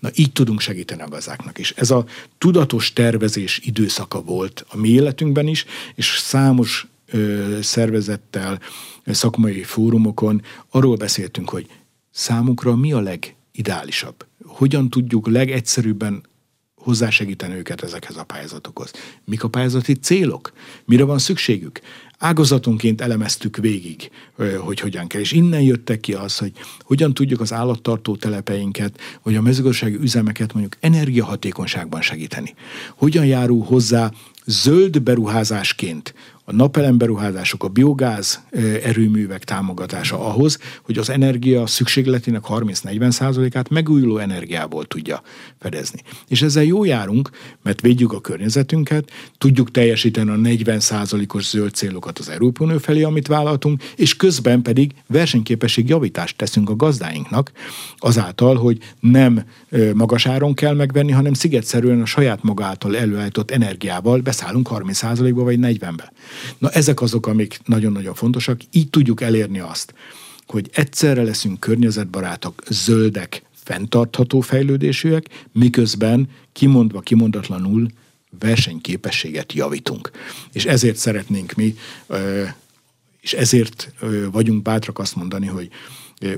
[0.00, 1.70] Na így tudunk segíteni a gazdáknak is.
[1.70, 2.04] Ez a
[2.38, 8.60] tudatos tervezés időszaka volt a mi életünkben is, és számos ö, szervezettel,
[9.04, 11.66] szakmai fórumokon arról beszéltünk, hogy
[12.10, 14.26] számunkra mi a legideálisabb.
[14.44, 16.26] Hogyan tudjuk legegyszerűbben
[16.74, 18.92] hozzásegíteni őket ezekhez a pályázatokhoz.
[19.24, 20.52] Mik a pályázati célok?
[20.84, 21.80] Mire van szükségük?
[22.18, 24.10] Ágazatonként elemeztük végig,
[24.58, 25.20] hogy hogyan kell.
[25.20, 30.52] És innen jöttek ki az, hogy hogyan tudjuk az állattartó telepeinket, vagy a mezőgazdasági üzemeket
[30.52, 32.54] mondjuk energiahatékonyságban segíteni.
[32.94, 34.12] Hogyan járul hozzá
[34.44, 36.14] zöld beruházásként
[36.48, 38.42] a napelemberuházások, a biogáz
[38.82, 45.22] erőművek támogatása ahhoz, hogy az energia szükségletének 30-40 százalékát megújuló energiából tudja
[45.58, 46.00] fedezni.
[46.28, 47.30] És ezzel jó járunk,
[47.62, 53.02] mert védjük a környezetünket, tudjuk teljesíteni a 40 százalékos zöld célokat az Európai Unió felé,
[53.02, 57.52] amit vállaltunk, és közben pedig versenyképesség javítást teszünk a gazdáinknak,
[57.96, 59.44] azáltal, hogy nem
[59.94, 65.42] magas áron kell megvenni, hanem szigetszerűen a saját maga által előállított energiával beszállunk 30 százalékba
[65.42, 66.12] vagy 40-be.
[66.58, 68.60] Na ezek azok, amik nagyon-nagyon fontosak.
[68.70, 69.94] Így tudjuk elérni azt,
[70.46, 77.86] hogy egyszerre leszünk környezetbarátok, zöldek, fenntartható fejlődésűek, miközben kimondva, kimondatlanul
[78.38, 80.10] versenyképességet javítunk.
[80.52, 81.74] És ezért szeretnénk mi,
[83.20, 83.92] és ezért
[84.30, 85.68] vagyunk bátrak azt mondani, hogy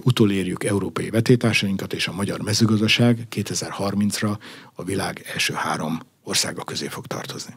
[0.02, 4.38] utolérjük európai vetétásainkat, és a magyar mezőgazdaság 2030-ra
[4.74, 7.54] a világ első három országa közé fog tartozni.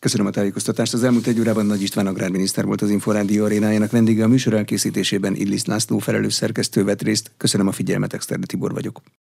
[0.00, 0.94] Köszönöm a tájékoztatást.
[0.94, 4.24] Az elmúlt egy órában Nagy István agrárminiszter volt az Inforádió arénájának vendége.
[4.24, 7.30] A műsor elkészítésében Illis László felelős szerkesztő vett részt.
[7.36, 9.00] Köszönöm a figyelmet, Exterde Tibor vagyok.